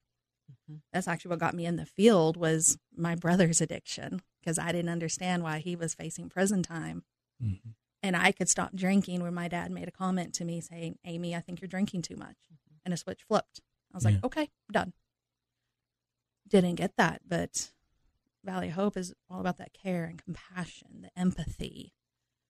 Mhm. 0.69 0.81
That's 0.93 1.07
actually 1.07 1.29
what 1.29 1.39
got 1.39 1.55
me 1.55 1.65
in 1.65 1.77
the 1.77 1.85
field 1.87 2.37
was 2.37 2.77
my 2.95 3.15
brother's 3.15 3.59
addiction 3.59 4.21
because 4.39 4.59
I 4.59 4.71
didn't 4.71 4.89
understand 4.91 5.41
why 5.41 5.57
he 5.57 5.75
was 5.75 5.95
facing 5.95 6.29
prison 6.29 6.61
time. 6.61 7.03
Mm-hmm. 7.43 7.71
And 8.03 8.15
I 8.15 8.31
could 8.31 8.49
stop 8.49 8.75
drinking 8.75 9.21
when 9.23 9.33
my 9.33 9.47
dad 9.47 9.71
made 9.71 9.87
a 9.87 9.91
comment 9.91 10.35
to 10.35 10.45
me 10.45 10.61
saying, 10.61 10.99
Amy, 11.05 11.35
I 11.35 11.39
think 11.41 11.59
you're 11.59 11.67
drinking 11.67 12.03
too 12.03 12.15
much. 12.15 12.37
And 12.85 12.93
a 12.93 12.97
switch 12.97 13.23
flipped. 13.23 13.61
I 13.91 13.97
was 13.97 14.03
Yeah. 14.05 14.11
like, 14.11 14.23
okay, 14.25 14.49
done. 14.71 14.93
Didn't 16.47 16.75
get 16.75 16.95
that, 16.97 17.21
but 17.27 17.71
Valley 18.47 18.69
Hope 18.69 18.97
is 18.97 19.13
all 19.29 19.39
about 19.41 19.57
that 19.57 19.73
care 19.73 20.05
and 20.05 20.23
compassion, 20.23 21.01
the 21.03 21.19
empathy. 21.19 21.93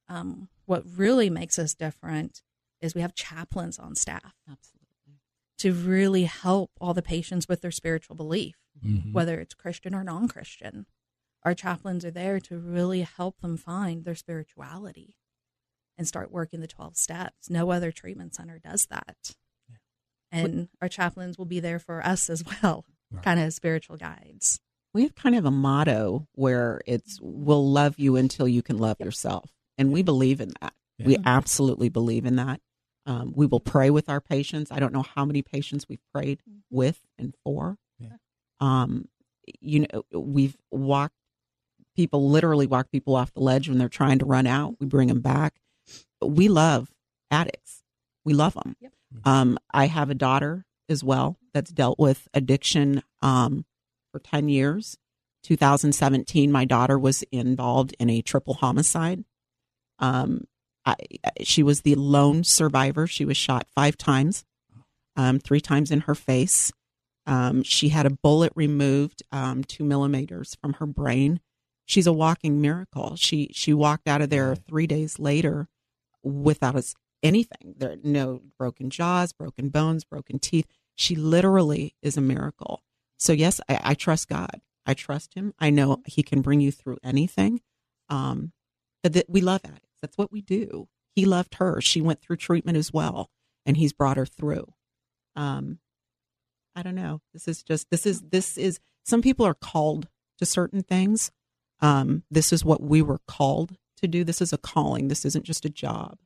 Um, 0.08 0.48
what 0.66 0.84
really 0.96 1.30
makes 1.30 1.60
us 1.60 1.74
different 1.74 2.42
is 2.80 2.96
we 2.96 3.02
have 3.02 3.14
chaplains 3.16 3.78
on 3.80 3.96
staff 3.96 4.36
Absolutely. 4.50 5.20
to 5.58 5.74
really 5.74 6.24
help 6.24 6.72
all 6.80 6.94
the 6.94 7.02
patients 7.02 7.48
with 7.50 7.62
their 7.62 7.72
spiritual 7.72 8.16
belief, 8.16 8.56
Mm-hmm. 8.86 9.12
whether 9.12 9.40
it's 9.40 9.56
Christian 9.56 9.96
or 9.96 10.04
non 10.04 10.28
Christian. 10.28 10.86
Our 11.44 11.56
chaplains 11.56 12.06
are 12.06 12.12
there 12.12 12.40
to 12.42 12.60
really 12.60 13.02
help 13.02 13.40
them 13.42 13.58
find 13.58 14.06
their 14.06 14.14
spirituality 14.16 15.16
and 15.98 16.08
start 16.08 16.32
working 16.32 16.60
the 16.60 16.68
12 16.68 16.96
steps. 16.96 17.50
No 17.50 17.72
other 17.72 17.92
treatment 17.92 18.36
center 18.36 18.60
does 18.60 18.86
that. 18.92 19.34
Yeah. 19.68 19.78
And 20.32 20.70
our 20.80 20.90
chaplains 20.90 21.40
will 21.40 21.46
be 21.46 21.60
there 21.60 21.80
for 21.80 22.06
us 22.06 22.30
as 22.30 22.44
well, 22.62 22.86
Right. 23.12 23.24
kind 23.24 23.40
of 23.40 23.52
spiritual 23.54 23.98
guides. 23.98 24.60
We 24.98 25.04
have 25.04 25.14
kind 25.14 25.36
of 25.36 25.46
a 25.46 25.52
motto 25.52 26.28
where 26.32 26.82
it's 26.88 27.20
we'll 27.22 27.72
love 27.72 28.00
you 28.00 28.16
until 28.16 28.48
you 28.48 28.64
can 28.64 28.80
love 28.80 29.00
yourself. 29.00 29.52
And 29.78 29.94
we 29.94 30.02
believe 30.02 30.42
in 30.42 30.54
that. 30.60 30.74
Yeah. 30.98 31.06
We 31.06 31.18
absolutely 31.24 31.90
believe 31.90 32.26
in 32.26 32.38
that. 32.38 32.62
Um, 33.06 33.32
we 33.36 33.46
will 33.46 33.60
pray 33.60 33.92
with 33.92 34.10
our 34.10 34.20
patients. 34.20 34.72
I 34.72 34.80
don't 34.80 34.92
know 34.92 35.04
how 35.04 35.24
many 35.24 35.44
patients 35.44 35.86
we've 35.88 36.02
prayed 36.12 36.42
with 36.72 37.00
and 37.20 37.36
for. 37.44 37.78
Yeah. 38.00 38.16
Um, 38.60 39.08
you 39.62 39.86
know, 39.86 40.04
we've 40.20 40.58
walked 40.72 41.14
people 41.96 42.28
literally 42.32 42.66
walk 42.66 42.90
people 42.92 43.16
off 43.16 43.32
the 43.36 43.40
ledge 43.40 43.70
when 43.70 43.78
they're 43.78 43.90
trying 43.90 44.18
to 44.18 44.26
run 44.26 44.48
out. 44.48 44.78
We 44.80 44.88
bring 44.88 45.10
them 45.10 45.22
back. 45.22 45.62
We 46.26 46.48
love 46.48 46.92
addicts. 47.30 47.84
We 48.26 48.34
love 48.34 48.56
them. 48.56 48.76
Yep. 48.82 48.92
Um, 49.26 49.60
I 49.72 49.86
have 49.86 50.10
a 50.10 50.16
daughter 50.16 50.66
as 50.90 51.04
well 51.04 51.38
that's 51.54 51.70
dealt 51.70 52.00
with 52.00 52.28
addiction 52.34 53.04
um, 53.22 53.64
for 54.12 54.20
10 54.20 54.50
years. 54.50 54.98
2017, 55.44 56.52
my 56.52 56.66
daughter 56.66 56.98
was 56.98 57.24
involved 57.32 57.96
in 58.00 58.10
a 58.10 58.22
triple 58.22 58.56
homicide. 58.56 59.24
Um, 60.00 60.46
I, 60.86 60.96
she 61.42 61.64
was 61.64 61.82
the 61.82 61.96
lone 61.96 62.44
survivor. 62.44 63.08
She 63.08 63.26
was 63.26 63.38
shot 63.38 63.68
five 63.74 63.98
times, 63.98 64.46
um, 65.16 65.40
three 65.40 65.62
times 65.62 65.92
in 65.92 66.02
her 66.02 66.16
face. 66.16 66.72
Um, 67.26 67.62
she 67.64 67.90
had 67.90 68.06
a 68.06 68.10
bullet 68.10 68.54
removed, 68.56 69.22
um, 69.32 69.64
two 69.64 69.84
millimeters 69.84 70.56
from 70.62 70.74
her 70.74 70.86
brain. 70.86 71.42
She's 71.86 72.08
a 72.08 72.14
walking 72.14 72.62
miracle. 72.62 73.16
She 73.16 73.50
she 73.54 73.74
walked 73.74 74.08
out 74.08 74.22
of 74.22 74.30
there 74.30 74.56
three 74.56 74.88
days 74.88 75.20
later 75.20 75.68
without 76.24 76.76
us 76.76 76.96
anything. 77.24 77.76
There 77.78 77.96
no 78.04 78.42
broken 78.58 78.90
jaws, 78.90 79.34
broken 79.34 79.70
bones, 79.70 80.04
broken 80.04 80.40
teeth. 80.40 80.68
She 80.96 81.16
literally 81.16 81.96
is 82.02 82.18
a 82.18 82.22
miracle. 82.22 82.82
So 83.18 83.34
yes, 83.34 83.60
I, 83.70 83.80
I 83.84 83.94
trust 83.94 84.30
God. 84.30 84.62
I 84.86 84.94
trust 84.94 85.34
Him. 85.34 85.54
I 85.60 85.70
know 85.70 86.02
He 86.06 86.24
can 86.24 86.42
bring 86.42 86.62
you 86.62 86.72
through 86.72 86.98
anything. 87.04 87.62
Um, 88.10 88.54
but 89.04 89.14
that 89.14 89.30
we 89.30 89.42
love 89.42 89.62
addicts. 89.64 90.00
That's 90.02 90.18
what 90.18 90.32
we 90.32 90.42
do. 90.42 90.88
He 91.16 91.26
loved 91.26 91.56
her. 91.56 91.82
She 91.82 92.02
went 92.02 92.22
through 92.22 92.38
treatment 92.38 92.78
as 92.78 92.94
well, 92.94 93.30
and 93.66 93.78
He's 93.78 93.94
brought 93.94 94.18
her 94.18 94.26
through. 94.26 94.74
Um, 95.36 95.80
I 96.76 96.84
don't 96.84 96.96
know. 96.96 97.22
This 97.34 97.48
is 97.48 97.64
just 97.64 97.90
this 97.90 98.06
is 98.06 98.22
this 98.22 98.58
is. 98.58 98.80
Some 99.04 99.22
people 99.22 99.46
are 99.46 99.54
called 99.54 100.08
to 100.38 100.46
certain 100.46 100.84
things. 100.84 101.32
Um, 101.80 102.24
this 102.30 102.52
is 102.52 102.66
what 102.66 102.82
we 102.82 103.02
were 103.02 103.20
called 103.28 103.78
to 103.98 104.08
do. 104.08 104.24
This 104.24 104.42
is 104.42 104.54
a 104.54 104.58
calling. 104.58 105.08
This 105.08 105.26
isn't 105.26 105.46
just 105.46 105.66
a 105.66 105.70
job. 105.70 106.18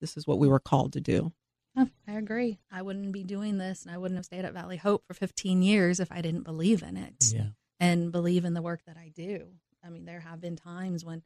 This 0.00 0.16
is 0.16 0.26
what 0.26 0.38
we 0.38 0.48
were 0.48 0.60
called 0.60 0.92
to 0.94 1.00
do. 1.00 1.32
Oh, 1.76 1.88
I 2.06 2.12
agree. 2.12 2.58
I 2.70 2.82
wouldn't 2.82 3.12
be 3.12 3.22
doing 3.24 3.58
this 3.58 3.82
and 3.84 3.94
I 3.94 3.98
wouldn't 3.98 4.18
have 4.18 4.24
stayed 4.24 4.44
at 4.44 4.52
Valley 4.52 4.76
Hope 4.76 5.04
for 5.06 5.14
15 5.14 5.62
years 5.62 6.00
if 6.00 6.10
I 6.10 6.20
didn't 6.20 6.42
believe 6.42 6.82
in 6.82 6.96
it. 6.96 7.32
Yeah. 7.32 7.48
and 7.82 8.12
believe 8.12 8.44
in 8.44 8.52
the 8.52 8.60
work 8.60 8.82
that 8.86 8.98
I 8.98 9.08
do. 9.08 9.52
I 9.82 9.88
mean, 9.88 10.04
there 10.04 10.20
have 10.20 10.38
been 10.40 10.54
times 10.56 11.02
when, 11.02 11.22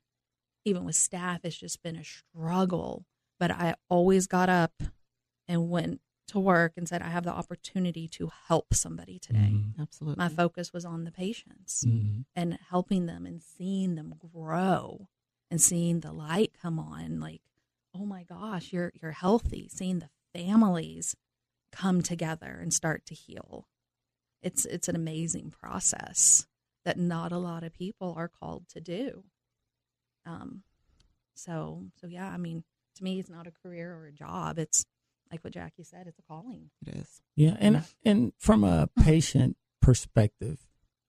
even 0.65 0.85
with 0.85 0.95
staff, 0.95 1.41
it's 1.45 1.57
just 1.59 1.83
been 1.83 1.97
a 1.97 2.05
struggle. 2.05 3.07
But 3.41 3.51
I 3.51 3.75
always 3.89 4.29
got 4.29 4.49
up 4.49 4.73
and 5.49 5.69
went 5.69 6.01
to 6.29 6.39
work 6.39 6.75
and 6.77 6.89
said, 6.89 7.03
I 7.03 7.09
have 7.09 7.25
the 7.25 7.33
opportunity 7.33 8.07
to 8.09 8.31
help 8.47 8.73
somebody 8.73 9.19
today. 9.19 9.51
Mhm. 9.53 9.79
Absolutely. 9.81 10.23
My 10.23 10.29
focus 10.29 10.73
was 10.73 10.85
on 10.85 11.03
the 11.05 11.11
patients 11.11 11.83
Mhm. 11.85 12.25
and 12.37 12.55
helping 12.71 13.07
them 13.07 13.27
and 13.27 13.43
seeing 13.43 13.97
them 13.97 14.15
grow 14.33 15.09
and 15.51 15.61
seeing 15.61 16.01
the 16.01 16.13
light 16.13 16.53
come 16.63 16.79
on. 16.79 17.19
Like, 17.19 17.43
oh 17.95 18.07
my 18.07 18.23
gosh, 18.23 18.73
you're 18.73 18.93
you're 19.03 19.11
healthy. 19.11 19.69
Seeing 19.69 19.99
the 19.99 20.09
families 20.35 21.15
come 21.73 22.03
together 22.03 22.59
and 22.61 22.73
start 22.73 23.07
to 23.07 23.15
heal. 23.15 23.67
It's 24.43 24.65
it's 24.67 24.89
an 24.89 24.97
amazing 24.97 25.51
process 25.51 26.47
that 26.85 26.99
not 26.99 27.33
a 27.33 27.39
lot 27.39 27.65
of 27.65 27.73
people 27.73 28.15
are 28.17 28.29
called 28.29 28.69
to 28.71 28.81
do. 28.81 29.25
Um, 30.27 30.63
so 31.35 31.85
so 32.01 32.07
yeah, 32.07 32.29
I 32.29 32.37
mean, 32.37 32.65
to 32.97 33.05
me, 33.05 33.19
it's 33.19 33.31
not 33.31 33.47
a 33.47 33.53
career 33.63 33.95
or 33.95 34.07
a 34.07 34.13
job. 34.13 34.59
It's 34.59 34.85
like 35.31 35.43
what 35.43 35.53
Jackie 35.53 35.85
said. 35.85 36.07
It's 36.07 36.19
a 36.19 36.23
calling. 36.23 36.71
it 36.87 36.95
is. 36.97 37.21
Yeah, 37.37 37.57
and 37.59 37.83
and 38.05 38.33
from 38.39 38.65
a 38.65 38.89
patient 39.03 39.57
perspective, 39.81 40.67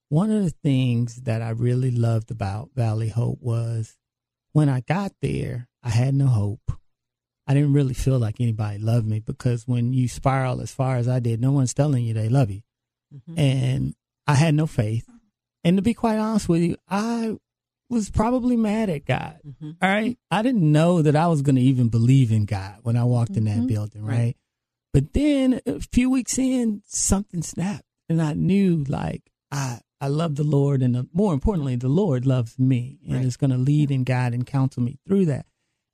one 0.08 0.30
of 0.30 0.42
the 0.44 0.54
things 0.62 1.22
that 1.22 1.42
I 1.42 1.50
really 1.50 1.90
loved 1.90 2.30
about 2.30 2.70
Valley 2.74 3.08
Hope 3.08 3.38
was 3.40 3.96
when 4.52 4.68
I 4.68 4.80
got 4.80 5.12
there, 5.20 5.68
I 5.82 5.90
had 5.90 6.14
no 6.14 6.26
hope. 6.26 6.72
I 7.46 7.54
didn't 7.54 7.72
really 7.74 7.94
feel 7.94 8.18
like 8.18 8.40
anybody 8.40 8.78
loved 8.78 9.06
me 9.06 9.20
because 9.20 9.68
when 9.68 9.92
you 9.92 10.08
spiral 10.08 10.60
as 10.60 10.72
far 10.72 10.96
as 10.96 11.06
I 11.08 11.20
did, 11.20 11.40
no 11.40 11.52
one's 11.52 11.74
telling 11.74 12.04
you 12.04 12.12
they 12.14 12.28
love 12.28 12.50
you. 12.50 12.62
Mhm. 13.14 13.38
And 13.38 13.94
I 14.26 14.34
had 14.34 14.54
no 14.54 14.66
faith. 14.66 15.08
And 15.62 15.76
to 15.76 15.82
be 15.82 15.94
quite 15.94 16.18
honest 16.18 16.48
with 16.48 16.62
you, 16.62 16.76
I 16.88 17.36
was 17.88 18.10
probably 18.10 18.56
mad 18.56 18.90
at 18.90 19.04
God. 19.04 19.38
Mhm. 19.46 19.76
All 19.80 19.88
right. 19.88 20.18
I 20.30 20.42
didn't 20.42 20.70
know 20.72 21.02
that 21.02 21.14
I 21.14 21.28
was 21.28 21.42
going 21.42 21.54
to 21.56 21.62
even 21.62 21.88
believe 21.88 22.32
in 22.32 22.44
God 22.46 22.80
when 22.82 22.96
I 22.96 23.04
walked 23.04 23.36
in 23.36 23.44
that 23.44 23.58
Mhm. 23.60 23.68
building, 23.68 24.02
right? 24.02 24.16
Right. 24.18 24.36
But 24.92 25.12
then 25.12 25.60
a 25.66 25.78
few 25.80 26.10
weeks 26.10 26.38
in, 26.38 26.82
something 26.86 27.42
snapped, 27.42 27.84
and 28.08 28.20
I 28.20 28.32
knew 28.34 28.84
like 28.88 29.30
I 29.52 29.80
I 29.98 30.08
love 30.08 30.34
the 30.34 30.44
Lord, 30.44 30.82
and 30.82 30.94
the, 30.94 31.08
more 31.14 31.32
importantly, 31.32 31.74
the 31.76 31.88
Lord 31.88 32.26
loves 32.26 32.58
me, 32.58 32.98
and 33.06 33.14
Right. 33.14 33.24
is 33.24 33.38
going 33.38 33.50
to 33.50 33.56
lead 33.56 33.90
and 33.90 34.04
guide 34.04 34.34
and 34.34 34.44
counsel 34.46 34.82
me 34.82 34.98
through 35.06 35.24
that. 35.26 35.46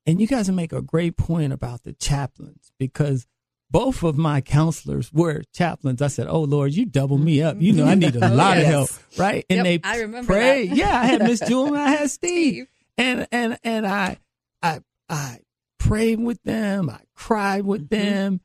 And 0.06 0.20
you 0.20 0.26
guys 0.26 0.50
make 0.50 0.72
a 0.72 0.82
great 0.82 1.16
point 1.16 1.52
about 1.52 1.84
the 1.84 1.92
chaplains 1.92 2.72
because 2.78 3.26
both 3.70 4.02
of 4.02 4.18
my 4.18 4.40
counselors 4.40 5.12
were 5.12 5.42
chaplains. 5.54 6.02
I 6.02 6.08
said, 6.08 6.26
"Oh 6.28 6.42
Lord, 6.42 6.74
you 6.74 6.84
double 6.84 7.18
me 7.18 7.40
up. 7.42 7.56
You 7.60 7.72
know, 7.72 7.86
I 7.86 7.94
need 7.94 8.16
a 8.16 8.24
Oh, 8.30 8.34
lot 8.34 8.58
of 8.58 8.64
help, 8.64 8.90
right?" 9.16 9.46
And 9.48 9.58
Yep, 9.58 9.64
they 9.64 9.80
I 9.88 10.00
remember 10.00 10.32
prayed. 10.32 10.70
that. 10.70 10.76
Yeah, 10.76 11.00
I 11.00 11.04
had 11.06 11.22
Miss 11.22 11.40
Jewel 11.48 11.68
and 11.68 11.78
I 11.78 11.90
had 11.90 12.10
Steve, 12.10 12.66
and 12.98 13.26
and 13.32 13.58
and 13.64 13.86
I 13.86 14.18
I 14.62 14.80
I 15.08 15.38
prayed 15.78 16.20
with 16.20 16.42
them. 16.42 16.90
I 16.90 17.00
cried 17.14 17.64
with 17.64 17.82
Mhm. 17.86 17.90
them, 17.90 18.40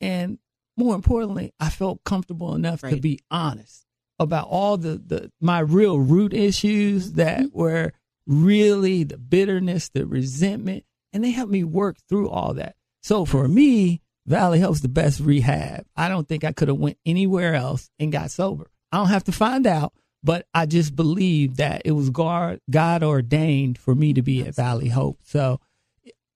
and 0.00 0.38
more 0.76 0.94
importantly, 0.94 1.52
I 1.60 1.68
felt 1.68 2.02
comfortable 2.04 2.54
enough 2.54 2.80
to 2.80 2.96
be 2.96 3.20
honest 3.30 3.84
about 4.18 4.48
all 4.48 4.78
the 4.78 4.96
the 4.96 5.30
my 5.40 5.60
real 5.60 6.00
root 6.00 6.32
issues 6.32 7.12
that 7.12 7.52
were 7.52 7.92
really 8.26 9.04
the 9.04 9.18
bitterness, 9.18 9.90
the 9.90 10.06
resentment, 10.06 10.84
and 11.12 11.22
they 11.22 11.30
helped 11.30 11.52
me 11.52 11.64
work 11.64 11.96
through 12.08 12.28
all 12.28 12.54
that. 12.54 12.74
So 13.02 13.24
for 13.24 13.48
me, 13.48 14.00
Valley 14.26 14.60
Hope's 14.60 14.80
the 14.80 14.88
best 14.88 15.20
rehab. 15.20 15.84
I 15.96 16.08
don't 16.08 16.28
think 16.28 16.44
I 16.44 16.52
could 16.52 16.68
have 16.68 16.78
went 16.78 16.98
anywhere 17.04 17.54
else 17.54 17.90
and 17.98 18.12
got 18.12 18.30
sober. 18.30 18.70
I 18.92 18.98
don't 18.98 19.08
have 19.08 19.24
to 19.24 19.32
find 19.32 19.66
out, 19.66 19.92
but 20.22 20.46
I 20.54 20.66
just 20.66 20.94
believe 20.94 21.56
that 21.56 21.82
it 21.84 21.92
was 21.92 22.10
God, 22.10 22.60
God 22.70 23.02
ordained 23.02 23.78
for 23.78 23.94
me 23.94 24.12
to 24.12 24.22
be 24.22 24.42
at 24.42 24.54
Valley 24.54 24.88
Hope. 24.88 25.18
So 25.24 25.58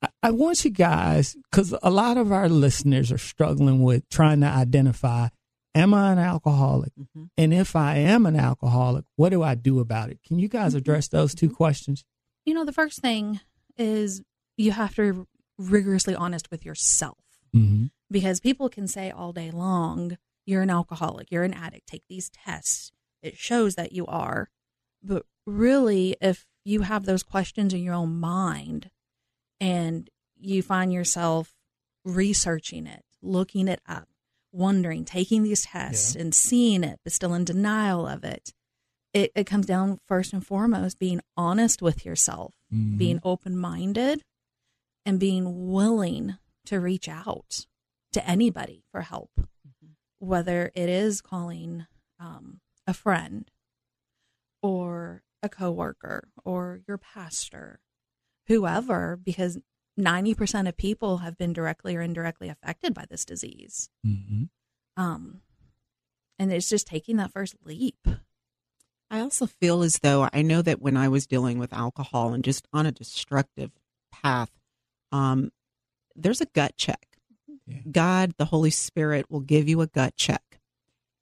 I, 0.02 0.08
I 0.24 0.30
want 0.32 0.64
you 0.64 0.70
guys, 0.70 1.36
because 1.50 1.74
a 1.82 1.90
lot 1.90 2.16
of 2.16 2.32
our 2.32 2.48
listeners 2.48 3.12
are 3.12 3.18
struggling 3.18 3.82
with 3.82 4.08
trying 4.08 4.40
to 4.40 4.46
identify, 4.46 5.28
am 5.74 5.94
I 5.94 6.10
an 6.12 6.18
alcoholic? 6.18 6.92
Mhm. 6.98 7.28
And 7.38 7.54
if 7.54 7.76
I 7.76 7.98
am 7.98 8.26
an 8.26 8.34
alcoholic, 8.36 9.04
what 9.14 9.28
do 9.28 9.42
I 9.44 9.54
do 9.54 9.78
about 9.78 10.10
it? 10.10 10.18
Can 10.26 10.40
you 10.40 10.48
guys 10.48 10.74
address 10.74 11.06
those 11.06 11.34
two 11.34 11.50
questions? 11.50 12.04
You 12.44 12.54
know, 12.54 12.64
the 12.64 12.72
first 12.72 13.00
thing 13.00 13.38
is 13.76 14.22
you 14.56 14.72
have 14.72 14.94
to 14.96 15.12
be 15.12 15.20
rigorously 15.58 16.14
honest 16.14 16.50
with 16.50 16.64
yourself 16.64 17.18
Mm-hmm. 17.54 17.86
because 18.10 18.40
people 18.40 18.68
can 18.68 18.86
say 18.86 19.10
all 19.10 19.32
day 19.32 19.50
long, 19.50 20.18
you're 20.44 20.60
an 20.62 20.68
alcoholic, 20.70 21.30
you're 21.30 21.44
an 21.44 21.54
addict, 21.54 21.86
take 21.86 22.02
these 22.08 22.28
tests. 22.28 22.92
It 23.22 23.38
shows 23.38 23.76
that 23.76 23.92
you 23.92 24.04
are. 24.06 24.50
But 25.02 25.24
really, 25.46 26.16
if 26.20 26.44
you 26.64 26.82
have 26.82 27.06
those 27.06 27.22
questions 27.22 27.72
in 27.72 27.80
your 27.82 27.94
own 27.94 28.18
mind 28.20 28.90
and 29.60 30.10
you 30.38 30.62
find 30.62 30.92
yourself 30.92 31.54
researching 32.04 32.86
it, 32.86 33.02
looking 33.22 33.68
it 33.68 33.80
up, 33.88 34.08
wondering, 34.52 35.04
taking 35.04 35.42
these 35.42 35.62
tests 35.62 36.14
and 36.14 36.34
seeing 36.34 36.84
it, 36.84 36.98
but 37.04 37.12
still 37.12 37.34
in 37.34 37.44
denial 37.44 38.06
of 38.06 38.22
it, 38.24 38.52
it, 39.14 39.32
it 39.34 39.44
comes 39.44 39.66
down 39.66 39.98
first 40.06 40.32
and 40.32 40.44
foremost 40.46 40.98
being 40.98 41.20
honest 41.36 41.80
with 41.82 42.04
yourself, 42.04 42.54
Mm-hmm. 42.74 42.96
being 42.98 43.20
open 43.22 43.56
minded, 43.56 44.22
and 45.06 45.20
being 45.20 45.70
willing 45.70 46.36
to 46.66 46.80
reach 46.80 47.08
out 47.08 47.66
to 48.12 48.28
anybody 48.28 48.82
for 48.90 49.02
help, 49.02 49.30
whether 50.18 50.72
it 50.74 50.88
is 50.88 51.20
calling 51.20 51.86
um, 52.18 52.60
a 52.86 52.92
friend 52.92 53.50
or 54.62 55.22
a 55.42 55.48
coworker 55.48 56.28
or 56.44 56.80
your 56.88 56.98
pastor, 56.98 57.80
whoever, 58.48 59.16
because 59.16 59.58
90% 59.98 60.68
of 60.68 60.76
people 60.76 61.18
have 61.18 61.38
been 61.38 61.52
directly 61.52 61.94
or 61.94 62.02
indirectly 62.02 62.48
affected 62.48 62.92
by 62.92 63.04
this 63.08 63.24
disease. 63.24 63.88
Mm-hmm. 64.04 64.44
Um, 64.96 65.40
and 66.38 66.52
it's 66.52 66.68
just 66.68 66.86
taking 66.86 67.16
that 67.16 67.32
first 67.32 67.54
leap. 67.64 68.08
I 69.10 69.20
also 69.20 69.46
feel 69.46 69.82
as 69.82 70.00
though 70.00 70.28
I 70.32 70.42
know 70.42 70.62
that 70.62 70.82
when 70.82 70.96
I 70.96 71.08
was 71.08 71.26
dealing 71.26 71.58
with 71.58 71.72
alcohol 71.72 72.34
and 72.34 72.42
just 72.42 72.66
on 72.72 72.86
a 72.86 72.92
destructive 72.92 73.70
path, 74.10 74.50
um, 75.16 75.50
there's 76.14 76.40
a 76.40 76.46
gut 76.46 76.76
check. 76.76 77.06
Yeah. 77.66 77.78
God, 77.90 78.34
the 78.38 78.46
Holy 78.46 78.70
Spirit, 78.70 79.30
will 79.30 79.40
give 79.40 79.68
you 79.68 79.80
a 79.80 79.86
gut 79.86 80.16
check. 80.16 80.42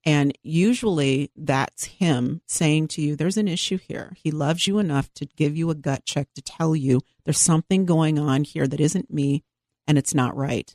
And 0.04 0.36
usually 0.42 1.30
that's 1.34 1.84
Him 1.84 2.42
saying 2.46 2.88
to 2.88 3.02
you, 3.02 3.16
There's 3.16 3.38
an 3.38 3.48
issue 3.48 3.78
here. 3.78 4.12
He 4.16 4.30
loves 4.30 4.66
you 4.66 4.78
enough 4.78 5.12
to 5.14 5.26
give 5.26 5.56
you 5.56 5.70
a 5.70 5.74
gut 5.74 6.04
check 6.04 6.28
to 6.34 6.42
tell 6.42 6.76
you 6.76 7.00
there's 7.24 7.38
something 7.38 7.86
going 7.86 8.18
on 8.18 8.44
here 8.44 8.66
that 8.66 8.80
isn't 8.80 9.12
me 9.12 9.44
and 9.86 9.96
it's 9.96 10.14
not 10.14 10.36
right. 10.36 10.74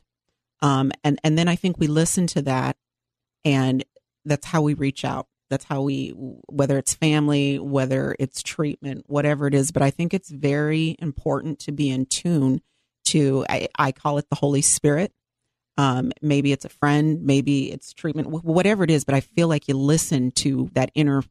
Um, 0.62 0.90
and, 1.04 1.18
and 1.22 1.38
then 1.38 1.48
I 1.48 1.56
think 1.56 1.78
we 1.78 1.86
listen 1.86 2.26
to 2.28 2.42
that 2.42 2.76
and 3.44 3.84
that's 4.24 4.46
how 4.46 4.62
we 4.62 4.74
reach 4.74 5.04
out. 5.04 5.26
That's 5.48 5.64
how 5.64 5.82
we, 5.82 6.10
whether 6.48 6.76
it's 6.76 6.94
family, 6.94 7.58
whether 7.58 8.14
it's 8.18 8.42
treatment, 8.42 9.04
whatever 9.08 9.46
it 9.46 9.54
is. 9.54 9.72
But 9.72 9.82
I 9.82 9.90
think 9.90 10.12
it's 10.12 10.30
very 10.30 10.96
important 10.98 11.58
to 11.60 11.72
be 11.72 11.90
in 11.90 12.06
tune 12.06 12.60
to, 13.06 13.44
I, 13.48 13.68
I 13.78 13.92
call 13.92 14.18
it 14.18 14.26
the 14.30 14.36
Holy 14.36 14.62
Spirit. 14.62 15.12
Um, 15.76 16.12
maybe 16.20 16.52
it's 16.52 16.64
a 16.64 16.68
friend, 16.68 17.22
maybe 17.22 17.72
it's 17.72 17.92
treatment, 17.92 18.28
whatever 18.28 18.84
it 18.84 18.90
is. 18.90 19.04
But 19.04 19.14
I 19.14 19.20
feel 19.20 19.48
like 19.48 19.68
you 19.68 19.74
listen 19.74 20.30
to 20.32 20.70
that 20.74 20.90
inner, 20.94 21.22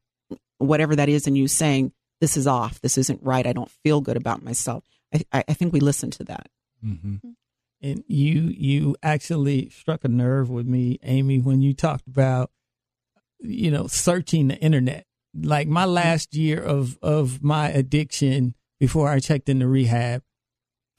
whatever 0.58 0.96
that 0.96 1.10
is, 1.10 1.28
and 1.28 1.38
you 1.38 1.48
saying, 1.48 1.92
this 2.22 2.36
is 2.36 2.48
off, 2.48 2.82
this 2.82 2.98
isn't 2.98 3.22
right, 3.24 3.46
I 3.46 3.54
don't 3.54 3.72
feel 3.84 4.02
good 4.02 4.18
about 4.18 4.44
myself. 4.44 4.84
I, 5.14 5.22
I 5.32 5.44
I 5.50 5.54
think 5.54 5.74
we 5.74 5.80
listen 5.80 6.12
to 6.12 6.24
that. 6.26 6.48
Mm-hmm. 6.86 7.16
And 7.82 8.04
you 8.08 8.54
you 8.56 8.96
actually 9.02 9.70
struck 9.70 10.04
a 10.04 10.10
nerve 10.10 10.50
with 10.50 10.68
me, 10.68 11.00
Amy, 11.04 11.40
when 11.40 11.62
you 11.62 11.74
talked 11.74 12.08
about 12.08 12.52
you 13.40 13.72
know 13.72 13.88
searching 13.88 14.48
the 14.50 14.58
internet. 14.58 15.06
Like 15.34 15.68
my 15.68 15.86
last 15.86 16.36
year 16.36 16.62
of 16.62 16.98
of 17.02 17.44
my 17.44 17.70
addiction 17.70 18.56
before 18.80 19.10
I 19.10 19.20
checked 19.20 19.48
into 19.48 19.68
rehab, 19.68 20.24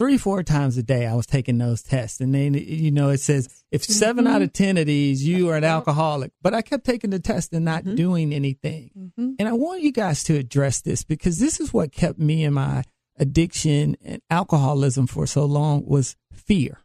three 0.00 0.16
four 0.18 0.42
times 0.42 0.76
a 0.78 0.82
day 0.82 1.06
I 1.06 1.14
was 1.14 1.26
taking 1.26 1.58
those 1.58 1.82
tests, 1.82 2.20
and 2.20 2.34
then 2.34 2.54
you 2.54 2.90
know 2.90 3.10
it 3.10 3.20
says 3.20 3.48
if 3.70 3.84
7 3.84 4.24
Mhm. 4.24 4.28
out 4.28 4.42
of 4.42 4.52
ten 4.52 4.78
of 4.78 4.86
these 4.86 5.24
you 5.24 5.48
are 5.50 5.56
an 5.56 5.62
alcoholic, 5.64 6.32
but 6.42 6.54
I 6.54 6.62
kept 6.62 6.84
taking 6.84 7.10
the 7.10 7.18
test 7.20 7.52
and 7.52 7.64
not 7.64 7.84
Mhm. 7.84 7.96
doing 7.96 8.32
anything. 8.32 8.90
Mm-hmm. 8.98 9.32
And 9.38 9.46
I 9.48 9.52
want 9.52 9.82
you 9.82 9.92
guys 9.92 10.24
to 10.24 10.36
address 10.36 10.80
this 10.80 11.04
because 11.04 11.38
this 11.38 11.60
is 11.60 11.72
what 11.72 11.92
kept 11.92 12.18
me 12.18 12.42
in 12.44 12.54
my 12.54 12.82
addiction 13.18 13.96
and 14.02 14.22
alcoholism 14.30 15.06
for 15.06 15.26
so 15.26 15.44
long 15.44 15.84
was 15.84 16.16
fear. 16.32 16.78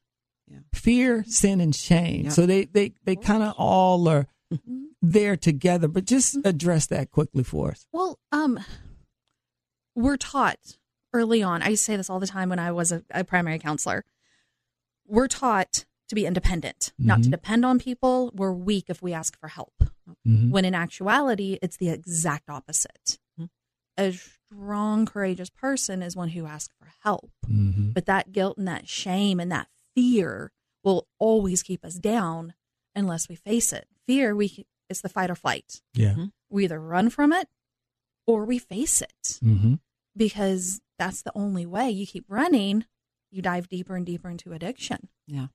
Yeah. 0.47 0.59
Fear, 0.73 1.23
sin, 1.27 1.61
and 1.61 1.73
shame. 1.73 2.25
Yeah. 2.25 2.29
So 2.31 2.45
they 2.45 2.65
they, 2.65 2.91
they 3.05 3.15
kind 3.15 3.41
of 3.43 3.53
all 3.57 4.07
are 4.09 4.27
Mm-hmm. 4.53 4.83
there 5.01 5.35
together. 5.37 5.87
But 5.87 6.05
just 6.05 6.37
address 6.45 6.85
that 6.87 7.09
quickly 7.11 7.43
for 7.43 7.71
us. 7.71 7.87
Well, 7.91 8.19
um, 8.31 8.59
we're 9.95 10.17
taught 10.17 10.77
early 11.15 11.41
on. 11.41 11.61
I 11.61 11.73
say 11.75 11.95
this 11.95 12.09
all 12.09 12.19
the 12.19 12.27
time 12.27 12.49
when 12.49 12.59
I 12.59 12.71
was 12.71 12.91
a, 12.91 13.03
a 13.11 13.23
primary 13.23 13.57
counselor. 13.59 14.03
We're 15.07 15.27
taught 15.27 15.85
to 16.09 16.15
be 16.15 16.25
independent, 16.25 16.93
not 16.99 17.23
to 17.23 17.29
Mhm. 17.29 17.31
depend 17.31 17.65
on 17.65 17.79
people. 17.79 18.31
We're 18.35 18.51
weak 18.53 18.85
if 18.89 19.01
we 19.01 19.13
ask 19.13 19.37
for 19.39 19.47
help. 19.47 19.73
Mhm. 20.27 20.51
When 20.51 20.65
in 20.65 20.75
actuality, 20.75 21.57
it's 21.61 21.77
the 21.77 21.89
exact 21.89 22.49
opposite. 22.49 23.17
Mhm. 23.39 23.49
A 23.97 24.11
strong, 24.13 25.05
courageous 25.05 25.49
person 25.49 26.03
is 26.03 26.15
one 26.15 26.29
who 26.29 26.45
asks 26.45 26.73
for 26.77 26.91
help. 27.01 27.31
Mhm. 27.47 27.93
But 27.93 28.05
that 28.05 28.31
guilt 28.31 28.57
and 28.57 28.67
that 28.67 28.87
shame 28.87 29.39
and 29.39 29.51
that 29.51 29.67
fear 29.95 30.51
will 30.83 31.07
always 31.17 31.63
keep 31.63 31.83
us 31.83 31.95
down 31.95 32.53
unless 32.95 33.27
we 33.27 33.35
face 33.35 33.73
it. 33.73 33.87
Fear, 34.05 34.35
we 34.35 34.65
it's 34.89 35.01
the 35.01 35.09
fight 35.09 35.31
or 35.31 35.35
flight. 35.35 35.81
Yeah. 35.95 36.27
We 36.49 36.65
either 36.65 36.79
run 36.79 37.09
from 37.09 37.33
it 37.33 37.49
or 38.27 38.45
we 38.45 38.59
face 38.59 39.01
it 39.01 39.39
Mm-hmm. 39.43 39.75
because 40.15 40.79
that's 40.97 41.21
the 41.21 41.31
only 41.35 41.65
way. 41.65 41.89
You 41.89 42.05
keep 42.07 42.25
running, 42.27 42.85
you 43.31 43.41
dive 43.41 43.67
deeper 43.69 43.95
and 43.95 44.05
deeper 44.05 44.29
into 44.29 44.53
addiction. 44.53 45.09
Yeah. 45.27 45.47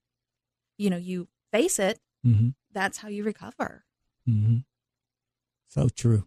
You 0.79 0.90
know, 0.90 0.96
you 0.96 1.29
face 1.53 1.79
it, 1.79 1.98
Mm-hmm. 2.26 2.48
that's 2.72 2.98
how 2.98 3.09
you 3.09 3.24
recover. 3.24 3.85
Mm-hmm. 4.29 4.59
So 5.68 5.88
true. 5.88 6.26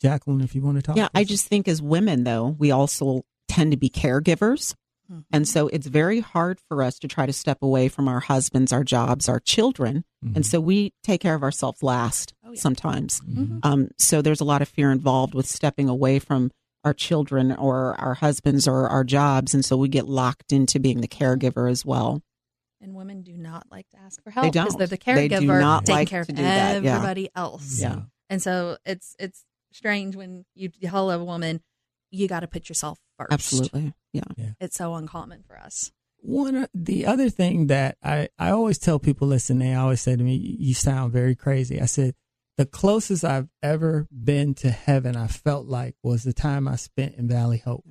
Jacqueline, 0.00 0.40
if 0.42 0.54
you 0.54 0.62
want 0.62 0.76
to 0.76 0.82
talk. 0.82 0.96
Yeah, 0.96 1.08
I 1.14 1.22
us. 1.22 1.28
just 1.28 1.46
think 1.48 1.66
as 1.66 1.80
women, 1.82 2.24
though, 2.24 2.54
we 2.58 2.70
also 2.70 3.24
tend 3.48 3.70
to 3.72 3.76
be 3.76 3.88
caregivers. 3.88 4.74
Mm-hmm. 5.10 5.20
And 5.32 5.48
so 5.48 5.68
it's 5.68 5.86
very 5.86 6.20
hard 6.20 6.58
for 6.68 6.82
us 6.82 6.98
to 7.00 7.08
try 7.08 7.26
to 7.26 7.32
step 7.32 7.58
away 7.62 7.88
from 7.88 8.06
our 8.08 8.20
husbands, 8.20 8.72
our 8.72 8.84
jobs, 8.84 9.28
our 9.28 9.40
children. 9.40 10.04
And 10.34 10.44
so 10.44 10.60
we 10.60 10.92
take 11.04 11.20
care 11.20 11.34
of 11.36 11.42
ourselves 11.44 11.82
last 11.82 12.34
Oh, 12.44 12.50
yeah. 12.52 12.60
sometimes. 12.60 13.20
Mhm. 13.20 13.60
Um, 13.64 13.88
so 13.98 14.20
there's 14.20 14.40
a 14.40 14.44
lot 14.44 14.62
of 14.62 14.68
fear 14.68 14.90
involved 14.90 15.34
with 15.34 15.46
stepping 15.46 15.88
away 15.88 16.18
from 16.18 16.50
our 16.86 16.94
children 16.94 17.50
or 17.50 18.00
our 18.00 18.14
husbands 18.14 18.68
or 18.68 18.88
our 18.88 19.02
jobs. 19.02 19.54
And 19.54 19.64
so 19.64 19.76
we 19.76 19.88
get 19.88 20.06
locked 20.06 20.52
into 20.52 20.78
being 20.78 21.00
the 21.00 21.08
caregiver 21.08 21.68
as 21.68 21.84
well. 21.84 22.22
And 22.80 22.94
women 22.94 23.22
do 23.22 23.36
not 23.36 23.66
like 23.72 23.88
to 23.90 23.98
ask 23.98 24.22
for 24.22 24.30
help 24.30 24.52
don't. 24.52 24.66
because 24.66 24.76
they're 24.76 24.86
the 24.86 24.96
They 25.04 25.26
do 25.26 25.34
caregiver 25.34 25.60
not 25.60 25.84
taking 25.84 25.96
like 25.96 26.08
care 26.08 26.20
of 26.20 26.28
to 26.28 26.32
do 26.32 26.42
that, 26.42 26.84
yeah. 26.84 26.94
everybody 26.94 27.28
else. 27.34 27.80
Yeah. 27.80 28.02
And 28.30 28.40
so 28.40 28.76
it's 28.86 29.16
it's 29.18 29.44
strange 29.72 30.14
when 30.14 30.44
you 30.54 30.68
tell 30.68 31.10
a 31.10 31.22
woman 31.22 31.60
you 32.12 32.28
got 32.28 32.40
to 32.40 32.46
put 32.46 32.68
yourself 32.68 33.00
first. 33.18 33.32
Absolutely. 33.32 33.92
Yeah. 34.12 34.22
It's 34.60 34.76
so 34.76 34.94
uncommon 34.94 35.42
for 35.44 35.58
us. 35.58 35.90
One 36.20 36.68
the 36.72 37.06
other 37.06 37.30
thing 37.30 37.66
that 37.66 37.98
I, 38.02 38.28
I 38.38 38.50
always 38.50 38.78
tell 38.78 39.00
people, 39.00 39.26
listen, 39.26 39.58
they 39.58 39.74
always 39.74 40.00
say 40.00 40.14
to 40.14 40.22
me, 40.22 40.36
"You 40.36 40.74
sound 40.74 41.12
very 41.12 41.34
crazy." 41.34 41.80
I 41.80 41.86
said, 41.86 42.14
the 42.56 42.66
closest 42.66 43.24
I've 43.24 43.48
ever 43.62 44.06
been 44.10 44.54
to 44.54 44.70
heaven, 44.70 45.16
I 45.16 45.26
felt 45.26 45.66
like 45.66 45.94
was 46.02 46.24
the 46.24 46.32
time 46.32 46.66
I 46.66 46.76
spent 46.76 47.16
in 47.16 47.28
Valley 47.28 47.58
Hope, 47.58 47.84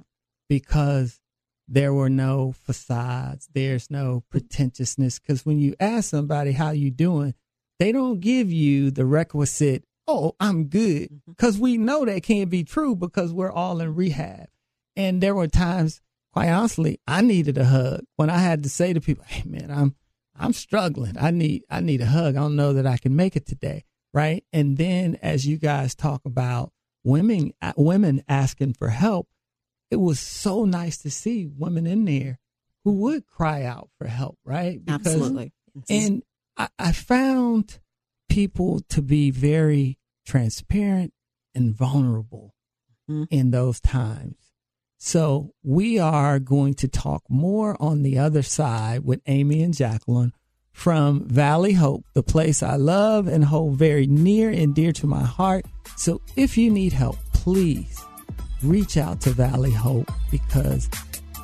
because 0.49 1.19
there 1.67 1.93
were 1.93 2.09
no 2.09 2.51
facades. 2.51 3.49
There's 3.53 3.89
no 3.89 4.23
pretentiousness. 4.29 5.19
Because 5.19 5.45
when 5.45 5.59
you 5.59 5.75
ask 5.79 6.09
somebody 6.09 6.51
how 6.51 6.71
you 6.71 6.91
doing, 6.91 7.33
they 7.79 7.91
don't 7.91 8.19
give 8.19 8.51
you 8.51 8.91
the 8.91 9.05
requisite, 9.05 9.83
oh, 10.07 10.35
I'm 10.39 10.65
good. 10.65 11.09
Mm-hmm. 11.09 11.31
Because 11.31 11.57
we 11.57 11.77
know 11.77 12.05
that 12.05 12.23
can't 12.23 12.49
be 12.49 12.63
true 12.63 12.95
because 12.95 13.33
we're 13.33 13.51
all 13.51 13.81
in 13.81 13.95
rehab. 13.95 14.47
And 14.95 15.21
there 15.21 15.35
were 15.35 15.47
times, 15.47 16.01
quite 16.31 16.49
honestly, 16.49 16.99
I 17.07 17.21
needed 17.21 17.57
a 17.57 17.65
hug 17.65 18.01
when 18.15 18.29
I 18.29 18.37
had 18.37 18.63
to 18.63 18.69
say 18.69 18.93
to 18.93 19.01
people, 19.01 19.25
hey 19.27 19.43
man, 19.45 19.71
I'm 19.71 19.95
I'm 20.37 20.53
struggling. 20.53 21.17
I 21.19 21.31
need 21.31 21.63
I 21.69 21.79
need 21.79 22.01
a 22.01 22.05
hug. 22.05 22.35
I 22.35 22.39
don't 22.39 22.55
know 22.55 22.73
that 22.73 22.85
I 22.85 22.97
can 22.97 23.15
make 23.15 23.35
it 23.35 23.45
today. 23.45 23.83
Right. 24.15 24.45
And 24.53 24.77
then 24.77 25.19
as 25.21 25.45
you 25.45 25.57
guys 25.57 25.93
talk 25.93 26.21
about 26.25 26.71
women 27.03 27.51
women 27.75 28.23
asking 28.29 28.75
for 28.75 28.87
help, 28.87 29.27
it 29.91 29.97
was 29.97 30.21
so 30.21 30.63
nice 30.63 30.97
to 30.99 31.11
see 31.11 31.45
women 31.45 31.85
in 31.85 32.05
there 32.05 32.39
who 32.85 32.93
would 32.93 33.27
cry 33.27 33.63
out 33.63 33.89
for 33.97 34.07
help, 34.07 34.37
right? 34.45 34.83
Because, 34.83 35.07
Absolutely. 35.07 35.51
And 35.89 36.23
I, 36.55 36.69
I 36.79 36.91
found 36.93 37.79
people 38.29 38.79
to 38.89 39.01
be 39.01 39.31
very 39.31 39.97
transparent 40.25 41.11
and 41.53 41.75
vulnerable 41.75 42.55
mm-hmm. 43.09 43.25
in 43.29 43.51
those 43.51 43.81
times. 43.81 44.37
So 44.97 45.51
we 45.61 45.99
are 45.99 46.39
going 46.39 46.75
to 46.75 46.87
talk 46.87 47.23
more 47.29 47.75
on 47.81 48.01
the 48.01 48.17
other 48.17 48.43
side 48.43 49.03
with 49.03 49.21
Amy 49.27 49.61
and 49.61 49.73
Jacqueline 49.73 50.31
from 50.75 51.25
Valley 51.29 51.71
Hope, 51.71 52.03
the 52.13 52.21
place 52.21 52.61
I 52.61 52.75
love 52.75 53.27
and 53.27 53.45
hold 53.45 53.77
very 53.77 54.05
near 54.07 54.49
and 54.49 54.75
dear 54.75 54.91
to 54.91 55.07
my 55.07 55.23
heart. 55.23 55.65
So 55.95 56.21
if 56.35 56.57
you 56.57 56.69
need 56.69 56.91
help, 56.91 57.15
please 57.33 58.03
reach 58.61 58.97
out 58.97 59.21
to 59.21 59.29
Valley 59.29 59.71
Hope 59.71 60.11
because 60.29 60.89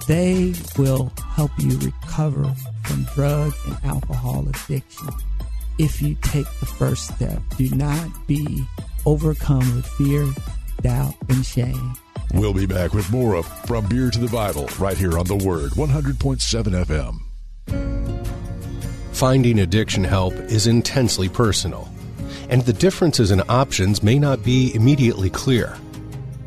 they 0.06 0.54
will 0.78 1.14
help 1.34 1.52
you 1.58 1.80
recover 1.80 2.44
from 2.84 3.04
drug 3.16 3.54
and 3.66 3.78
alcohol 3.86 4.46
addiction 4.50 5.10
if 5.80 6.02
you 6.02 6.16
take 6.22 6.48
the 6.60 6.66
first 6.66 7.16
step. 7.16 7.42
Do 7.58 7.70
not 7.70 8.28
be 8.28 8.64
overcome 9.06 9.76
with 9.76 9.88
fear, 9.88 10.28
doubt, 10.82 11.16
and 11.30 11.46
shame. 11.46 11.96
We'll 12.34 12.54
be 12.54 12.66
back 12.66 12.94
with 12.94 13.10
more 13.10 13.36
of 13.36 13.46
From 13.66 13.88
Beer 13.88 14.12
to 14.12 14.20
the 14.20 14.28
Bible 14.28 14.70
right 14.78 14.98
here 14.98 15.18
on 15.18 15.26
The 15.26 15.38
Word 15.38 15.72
100.7 15.72 16.86
FM. 16.86 18.41
Finding 19.22 19.60
addiction 19.60 20.04
help 20.04 20.34
is 20.34 20.66
intensely 20.66 21.30
personal, 21.30 21.88
and 22.50 22.64
the 22.64 22.74
differences 22.74 23.30
in 23.30 23.44
options 23.50 24.02
may 24.02 24.18
not 24.18 24.44
be 24.44 24.74
immediately 24.74 25.30
clear. 25.30 25.78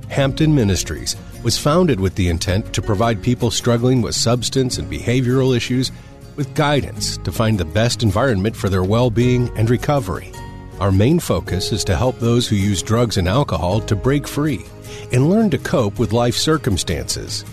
Hampton 0.08 0.52
Ministries 0.52 1.14
was 1.44 1.56
founded 1.56 2.00
with 2.00 2.16
the 2.16 2.28
intent 2.28 2.72
to 2.74 2.82
provide 2.82 3.22
people 3.22 3.52
struggling 3.52 4.02
with 4.02 4.16
substance 4.16 4.76
and 4.76 4.90
behavioral 4.90 5.56
issues 5.56 5.92
with 6.34 6.52
guidance 6.56 7.16
to 7.18 7.30
find 7.30 7.60
the 7.60 7.64
best 7.64 8.02
environment 8.02 8.56
for 8.56 8.68
their 8.68 8.82
well 8.82 9.08
being 9.08 9.56
and 9.56 9.70
recovery. 9.70 10.32
Our 10.80 10.90
main 10.90 11.20
focus 11.20 11.70
is 11.70 11.84
to 11.84 11.96
help 11.96 12.18
those 12.18 12.48
who 12.48 12.56
use 12.56 12.82
drugs 12.82 13.18
and 13.18 13.28
alcohol 13.28 13.82
to 13.82 13.94
break 13.94 14.26
free 14.26 14.64
and 15.12 15.30
learn 15.30 15.48
to 15.50 15.58
cope 15.58 16.00
with 16.00 16.12
life 16.12 16.34
circumstances. 16.34 17.44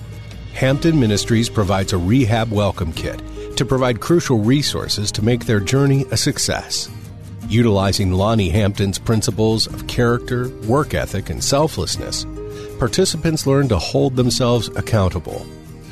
Hampton 0.55 0.99
Ministries 0.99 1.47
provides 1.47 1.93
a 1.93 1.99
rehab 1.99 2.51
welcome 2.51 2.91
kit 2.91 3.21
to 3.61 3.65
provide 3.67 3.99
crucial 3.99 4.39
resources 4.39 5.11
to 5.11 5.23
make 5.23 5.45
their 5.45 5.59
journey 5.59 6.03
a 6.09 6.17
success. 6.17 6.89
Utilizing 7.47 8.11
Lonnie 8.11 8.49
Hampton's 8.49 8.97
principles 8.97 9.67
of 9.67 9.85
character, 9.85 10.49
work 10.65 10.95
ethic, 10.95 11.29
and 11.29 11.43
selflessness, 11.43 12.25
participants 12.79 13.45
learn 13.45 13.67
to 13.67 13.77
hold 13.77 14.15
themselves 14.15 14.69
accountable. 14.69 15.45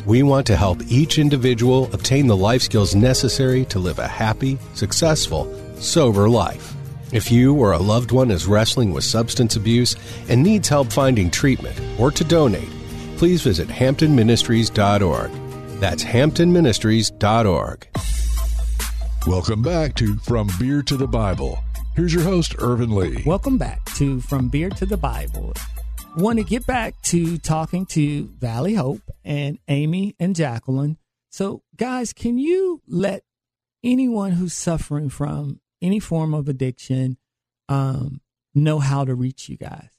We 0.08 0.24
want 0.24 0.48
to 0.48 0.56
help 0.56 0.82
each 0.88 1.20
individual 1.20 1.94
obtain 1.94 2.26
the 2.26 2.36
life 2.36 2.64
skills 2.64 2.96
necessary 2.96 3.66
to 3.66 3.78
live 3.78 4.00
a 4.00 4.08
happy, 4.08 4.58
successful, 4.74 5.46
sober 5.76 6.28
life. 6.28 6.74
If 7.12 7.32
you 7.32 7.54
or 7.54 7.74
a 7.74 7.78
loved 7.78 8.12
one 8.12 8.32
is 8.32 8.48
wrestling 8.48 8.94
with 8.94 9.04
substance 9.04 9.58
abuse 9.58 9.96
and 10.28 10.42
needs 10.42 10.70
help 10.70 10.92
finding 10.92 11.30
treatment 11.30 11.80
or 12.00 12.10
to 12.10 12.24
donate, 12.24 12.72
please 13.18 13.44
visit 13.44 13.68
hamptonministries.org. 13.68 15.49
That's 15.80 16.04
hamptonministries.org. 16.04 17.88
Welcome 19.26 19.62
back 19.62 19.96
to 19.96 20.16
From 20.18 20.50
Beer 20.60 20.82
to 20.84 20.98
the 20.98 21.08
Bible. 21.08 21.60
Here's 21.96 22.14
your 22.14 22.24
host, 22.24 22.56
Ervin 22.60 22.96
Lee. 22.96 23.24
Welcome 23.26 23.58
back 23.58 23.84
to 23.96 24.20
From 24.22 24.50
Beer 24.50 24.70
to 24.72 24.86
the 24.86 24.98
Bible. 24.98 25.54
Want 26.18 26.40
to 26.40 26.44
get 26.44 26.66
back 26.66 27.02
to 27.04 27.38
talking 27.38 27.86
to 27.88 28.28
Valley 28.40 28.74
Hope 28.74 29.02
and 29.24 29.60
Amy 29.68 30.16
and 30.20 30.36
Jacqueline. 30.36 30.98
So, 31.30 31.64
guys, 31.76 32.12
can 32.14 32.38
you 32.38 32.82
let 32.88 33.24
anyone 33.84 34.32
who's 34.32 34.54
suffering 34.54 35.10
from 35.10 35.62
any 35.82 36.00
form 36.00 36.34
of 36.34 36.50
addiction 36.50 37.18
um, 37.68 38.22
know 38.54 38.80
how 38.80 39.06
to 39.06 39.16
reach 39.16 39.48
you 39.48 39.58
guys? 39.58 39.90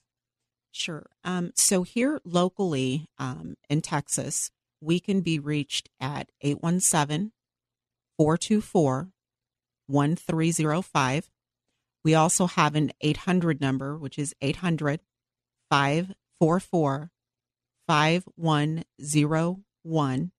Sure. 0.73 1.07
Um, 1.25 1.53
so 1.55 1.83
here 1.83 2.21
locally 2.25 3.09
um, 3.19 3.57
in 3.69 3.81
Texas, 3.81 4.51
we 4.81 5.01
can 5.01 5.21
be 5.21 5.39
reached 5.39 5.91
at 6.01 6.31
817 6.41 7.33
424 8.17 9.11
1305. 9.87 11.31
We 12.03 12.15
also 12.15 12.47
have 12.47 12.75
an 12.75 12.93
800 13.01 13.61
number, 13.61 13.99
which 13.99 14.19
is 14.19 14.35
800 14.41 15.01
544 15.71 17.11
5101. 17.87 20.33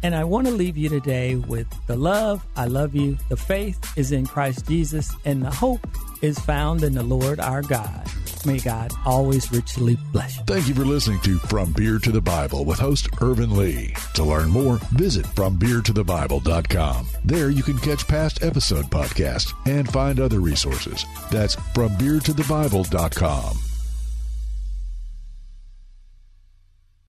And 0.04 0.14
I 0.14 0.24
want 0.24 0.46
to 0.46 0.54
leave 0.54 0.78
you 0.78 0.88
today 0.88 1.36
with 1.36 1.68
the 1.88 1.98
love, 1.98 2.46
I 2.56 2.66
love 2.66 2.94
you, 2.94 3.18
the 3.30 3.38
faith 3.38 3.98
is 3.98 4.12
in 4.12 4.28
Christ 4.28 4.68
Jesus, 4.68 5.12
and 5.26 5.44
the 5.44 5.52
hope 5.52 5.86
is 6.22 6.38
found 6.38 6.84
in 6.84 6.94
the 6.94 7.02
Lord 7.02 7.40
our 7.40 7.64
God. 7.64 8.08
May 8.46 8.60
God 8.60 8.92
always 9.06 9.52
richly 9.52 9.98
bless 10.14 10.38
you. 10.38 10.44
Thank 10.46 10.68
you 10.68 10.76
for 10.76 10.86
listening 10.86 11.20
to 11.22 11.38
From 11.40 11.72
Beer 11.74 11.98
to 12.00 12.12
the 12.12 12.22
Bible 12.22 12.66
with 12.66 12.78
host 12.80 13.10
Ervin 13.22 13.58
Lee. 13.58 13.96
To 14.16 14.24
learn 14.24 14.50
more, 14.50 14.78
visit 14.94 15.26
FromBeerToTheBible.com. 15.26 17.08
There 17.26 17.50
you 17.50 17.64
can 17.64 17.78
catch 17.80 18.08
past 18.08 18.44
episode 18.44 18.86
podcasts 18.86 19.54
and 19.66 19.92
find 19.92 20.20
other 20.20 20.40
resources. 20.40 21.04
That's 21.32 21.56
FromBeerToTheBible.com. 21.56 23.67